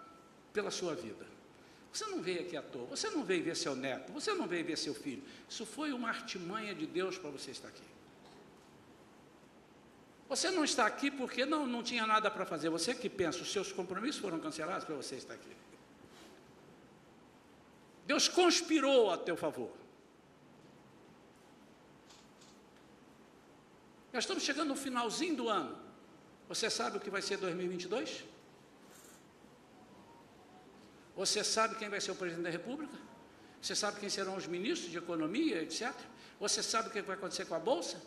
pela 0.54 0.72
sua 0.72 0.96
vida. 0.96 1.31
Você 1.92 2.06
não 2.06 2.22
veio 2.22 2.42
aqui 2.42 2.56
à 2.56 2.62
toa, 2.62 2.86
você 2.86 3.10
não 3.10 3.24
veio 3.24 3.44
ver 3.44 3.56
seu 3.56 3.76
neto, 3.76 4.14
você 4.14 4.34
não 4.34 4.48
veio 4.48 4.64
ver 4.64 4.78
seu 4.78 4.94
filho. 4.94 5.24
Isso 5.50 5.66
foi 5.66 5.92
uma 5.92 6.08
artimanha 6.08 6.74
de 6.74 6.86
Deus 6.86 7.18
para 7.18 7.30
você 7.30 7.52
estar 7.52 7.68
aqui. 7.68 7.84
Você 10.30 10.50
não 10.50 10.64
está 10.64 10.86
aqui 10.86 11.12
porque 11.12 11.46
não, 11.46 11.68
não 11.68 11.84
tinha 11.84 12.08
nada 12.08 12.32
para 12.32 12.46
fazer. 12.46 12.70
Você 12.70 12.96
que 12.96 13.10
pensa, 13.10 13.42
os 13.42 13.52
seus 13.52 13.74
compromissos 13.74 14.22
foram 14.22 14.40
cancelados 14.40 14.86
para 14.86 14.96
você 14.96 15.16
estar 15.16 15.34
aqui. 15.34 15.52
Deus 18.08 18.30
conspirou 18.30 19.12
a 19.12 19.18
teu 19.18 19.36
favor. 19.36 19.72
Nós 24.14 24.24
estamos 24.24 24.44
chegando 24.44 24.70
no 24.70 24.76
finalzinho 24.76 25.36
do 25.36 25.50
ano. 25.50 25.78
Você 26.48 26.70
sabe 26.70 26.98
o 26.98 27.00
que 27.02 27.10
vai 27.10 27.22
ser 27.22 27.36
2022? 27.36 28.24
Você 31.16 31.44
sabe 31.44 31.76
quem 31.76 31.90
vai 31.90 32.00
ser 32.00 32.12
o 32.12 32.16
presidente 32.16 32.44
da 32.44 32.50
República? 32.50 32.98
Você 33.62 33.76
sabe 33.76 34.00
quem 34.00 34.10
serão 34.10 34.36
os 34.36 34.48
ministros 34.48 34.92
de 34.92 34.98
economia, 34.98 35.62
etc? 35.62 35.94
Você 36.40 36.64
sabe 36.64 36.90
o 36.90 36.92
que 36.92 37.02
vai 37.02 37.16
acontecer 37.16 37.46
com 37.46 37.56
a 37.56 37.60
Bolsa? 37.60 38.02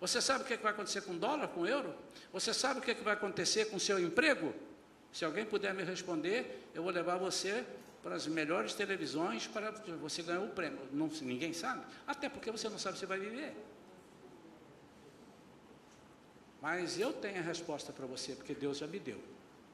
Você 0.00 0.20
sabe 0.20 0.44
o 0.44 0.46
que 0.46 0.56
vai 0.56 0.72
acontecer 0.72 1.02
com 1.02 1.12
o 1.12 1.18
dólar, 1.18 1.48
com 1.48 1.60
o 1.60 1.66
euro? 1.66 1.94
Você 2.32 2.52
sabe 2.52 2.80
o 2.80 2.82
que 2.82 2.92
vai 2.94 3.14
acontecer 3.14 3.66
com 3.66 3.76
o 3.76 3.80
seu 3.80 3.98
emprego? 3.98 4.52
Se 5.12 5.24
alguém 5.24 5.46
puder 5.46 5.72
me 5.72 5.82
responder, 5.82 6.68
eu 6.74 6.82
vou 6.82 6.92
levar 6.92 7.16
você 7.16 7.64
para 8.02 8.14
as 8.14 8.26
melhores 8.26 8.74
televisões 8.74 9.46
para 9.46 9.70
você 10.00 10.22
ganhar 10.22 10.40
o 10.40 10.48
prêmio. 10.48 10.80
Não, 10.92 11.08
ninguém 11.22 11.52
sabe, 11.52 11.84
até 12.06 12.28
porque 12.28 12.50
você 12.50 12.68
não 12.68 12.78
sabe 12.78 12.98
se 12.98 13.06
vai 13.06 13.18
viver. 13.18 13.56
Mas 16.60 16.98
eu 16.98 17.12
tenho 17.12 17.38
a 17.38 17.42
resposta 17.42 17.92
para 17.92 18.06
você, 18.06 18.34
porque 18.34 18.54
Deus 18.54 18.78
já 18.78 18.86
me 18.86 18.98
deu. 18.98 19.20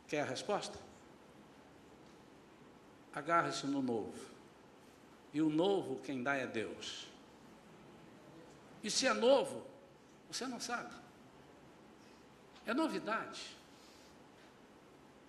Quer 0.07 0.20
a 0.20 0.25
resposta? 0.25 0.79
Agarre-se 3.14 3.66
no 3.66 3.83
novo. 3.83 4.33
E 5.33 5.40
o 5.40 5.48
novo 5.48 6.01
quem 6.03 6.22
dá 6.22 6.35
é 6.35 6.46
Deus. 6.46 7.07
E 8.83 8.90
se 8.90 9.07
é 9.07 9.12
novo, 9.12 9.64
você 10.31 10.46
não 10.46 10.61
sabe. 10.61 10.92
É 12.66 12.75
novidade. 12.75 13.57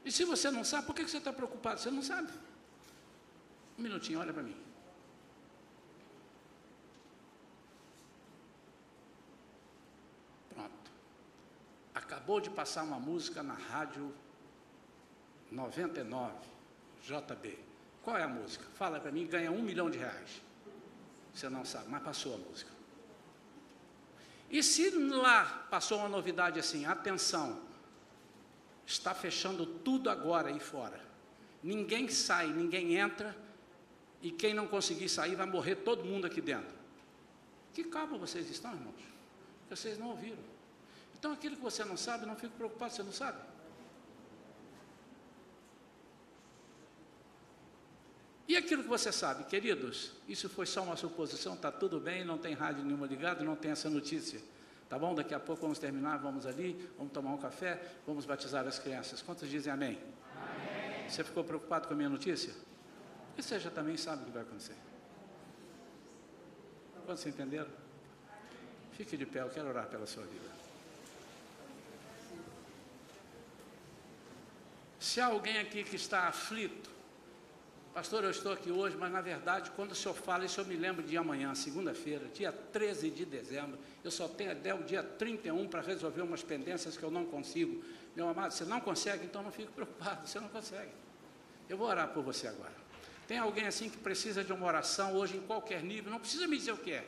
E 0.03 0.11
se 0.11 0.25
você 0.25 0.51
não 0.51 0.63
sabe, 0.63 0.85
por 0.85 0.95
que 0.95 1.07
você 1.07 1.17
está 1.17 1.31
preocupado? 1.31 1.79
Você 1.79 1.89
não 1.89 2.01
sabe. 2.01 2.31
Um 3.77 3.83
minutinho, 3.83 4.19
olha 4.19 4.33
para 4.33 4.43
mim. 4.43 4.55
Pronto. 10.53 10.91
Acabou 11.95 12.41
de 12.41 12.49
passar 12.49 12.83
uma 12.83 12.99
música 12.99 13.41
na 13.41 13.53
rádio 13.53 14.13
99, 15.51 16.33
JB. 17.01 17.72
Qual 18.03 18.17
é 18.17 18.23
a 18.23 18.27
música? 18.27 18.65
Fala 18.75 18.99
para 18.99 19.11
mim, 19.11 19.25
ganha 19.25 19.51
um 19.51 19.61
milhão 19.61 19.89
de 19.89 19.97
reais. 19.97 20.41
Você 21.33 21.49
não 21.49 21.65
sabe, 21.65 21.89
mas 21.89 22.03
passou 22.03 22.35
a 22.35 22.37
música. 22.37 22.69
E 24.49 24.61
se 24.61 24.89
lá 24.91 25.65
passou 25.71 25.97
uma 25.97 26.09
novidade 26.09 26.59
assim, 26.59 26.85
atenção, 26.85 27.59
está 28.85 29.15
fechando 29.15 29.65
tudo 29.65 30.09
agora 30.09 30.49
aí 30.49 30.59
fora. 30.59 31.01
Ninguém 31.63 32.07
sai, 32.09 32.47
ninguém 32.47 32.95
entra, 32.97 33.35
e 34.21 34.31
quem 34.31 34.53
não 34.53 34.67
conseguir 34.67 35.09
sair 35.09 35.35
vai 35.35 35.45
morrer 35.45 35.77
todo 35.77 36.03
mundo 36.03 36.27
aqui 36.27 36.41
dentro. 36.41 36.73
Que 37.73 37.83
cabo 37.85 38.17
vocês 38.17 38.49
estão, 38.49 38.71
irmãos? 38.73 39.01
Vocês 39.69 39.97
não 39.97 40.09
ouviram. 40.09 40.43
Então 41.17 41.31
aquilo 41.31 41.55
que 41.55 41.61
você 41.61 41.83
não 41.83 41.97
sabe, 41.97 42.25
não 42.25 42.35
fique 42.35 42.53
preocupado, 42.55 42.93
você 42.93 43.01
não 43.01 43.11
sabe. 43.11 43.39
E 48.47 48.57
aquilo 48.57 48.83
que 48.83 48.89
você 48.89 49.11
sabe, 49.11 49.45
queridos, 49.45 50.11
isso 50.27 50.49
foi 50.49 50.65
só 50.65 50.83
uma 50.83 50.97
suposição, 50.97 51.53
está 51.53 51.71
tudo 51.71 51.99
bem, 51.99 52.25
não 52.25 52.37
tem 52.37 52.53
rádio 52.53 52.83
nenhuma 52.83 53.07
ligada, 53.07 53.43
não 53.43 53.55
tem 53.55 53.71
essa 53.71 53.89
notícia. 53.89 54.41
Tá 54.89 54.99
bom? 54.99 55.15
Daqui 55.15 55.33
a 55.33 55.39
pouco 55.39 55.61
vamos 55.61 55.79
terminar, 55.79 56.17
vamos 56.17 56.45
ali, 56.45 56.89
vamos 56.97 57.13
tomar 57.13 57.31
um 57.31 57.37
café, 57.37 57.81
vamos 58.05 58.25
batizar 58.25 58.67
as 58.67 58.77
crianças. 58.77 59.21
Quantos 59.21 59.49
dizem 59.49 59.71
amém? 59.71 59.97
amém. 60.35 61.09
Você 61.09 61.23
ficou 61.23 61.43
preocupado 61.43 61.87
com 61.87 61.93
a 61.93 61.97
minha 61.97 62.09
notícia? 62.09 62.53
E 63.37 63.41
você 63.41 63.59
já 63.59 63.71
também 63.71 63.97
sabe 63.97 64.23
o 64.23 64.25
que 64.25 64.31
vai 64.31 64.43
acontecer. 64.43 64.75
Quantos 67.05 67.25
entenderam? 67.25 67.71
Fique 68.91 69.17
de 69.17 69.25
pé, 69.25 69.41
eu 69.41 69.49
quero 69.49 69.69
orar 69.69 69.87
pela 69.87 70.05
sua 70.05 70.23
vida. 70.23 70.51
Se 74.99 75.19
há 75.19 75.25
alguém 75.25 75.57
aqui 75.59 75.83
que 75.83 75.95
está 75.95 76.27
aflito, 76.27 76.92
Pastor, 77.93 78.23
eu 78.23 78.31
estou 78.31 78.51
aqui 78.51 78.71
hoje, 78.71 78.97
mas 78.97 79.11
na 79.11 79.21
verdade, 79.21 79.69
quando 79.75 79.91
o 79.91 79.95
senhor 79.95 80.15
fala 80.15 80.45
isso, 80.45 80.59
eu 80.59 80.65
me 80.65 80.75
lembro 80.75 81.03
de 81.03 81.15
amanhã, 81.15 81.53
segunda-feira, 81.53 82.27
dia 82.33 82.51
13 82.51 83.11
de 83.11 83.23
dezembro. 83.23 83.77
Eu 84.03 84.09
só 84.09 84.27
tenho 84.27 84.51
até 84.51 84.73
o 84.73 84.81
dia 84.81 85.03
31 85.03 85.67
para 85.67 85.79
resolver 85.79 86.23
umas 86.23 86.41
pendências 86.41 86.97
que 86.97 87.03
eu 87.03 87.11
não 87.11 87.23
consigo. 87.23 87.83
Meu 88.15 88.27
amado, 88.27 88.51
você 88.51 88.65
não 88.65 88.81
consegue, 88.81 89.25
então 89.25 89.43
não 89.43 89.51
fique 89.51 89.69
preocupado, 89.73 90.27
você 90.27 90.39
não 90.39 90.49
consegue. 90.49 90.89
Eu 91.69 91.77
vou 91.77 91.87
orar 91.87 92.07
por 92.07 92.23
você 92.23 92.47
agora. 92.47 92.73
Tem 93.27 93.37
alguém 93.37 93.67
assim 93.67 93.91
que 93.91 93.97
precisa 93.97 94.43
de 94.43 94.51
uma 94.51 94.65
oração 94.65 95.15
hoje 95.15 95.37
em 95.37 95.41
qualquer 95.41 95.83
nível? 95.83 96.11
Não 96.11 96.19
precisa 96.19 96.47
me 96.47 96.57
dizer 96.57 96.71
o 96.71 96.77
que 96.77 96.93
é. 96.93 97.07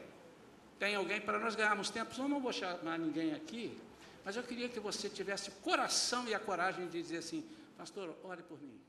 Tem 0.78 0.94
alguém 0.94 1.20
para 1.20 1.40
nós 1.40 1.56
ganharmos 1.56 1.90
tempo? 1.90 2.14
Eu 2.16 2.30
não 2.30 2.40
vou 2.40 2.54
chamar 2.54 3.00
ninguém 3.00 3.34
aqui, 3.34 3.76
mas 4.24 4.36
eu 4.36 4.44
queria 4.44 4.70
que 4.70 4.80
você 4.80 5.10
tivesse 5.10 5.50
o 5.50 5.54
coração 5.54 6.28
e 6.28 6.36
a 6.36 6.40
coragem 6.40 6.88
de 6.88 7.02
dizer 7.02 7.18
assim: 7.18 7.44
Pastor, 7.76 8.16
ore 8.24 8.44
por 8.44 8.62
mim. 8.62 8.80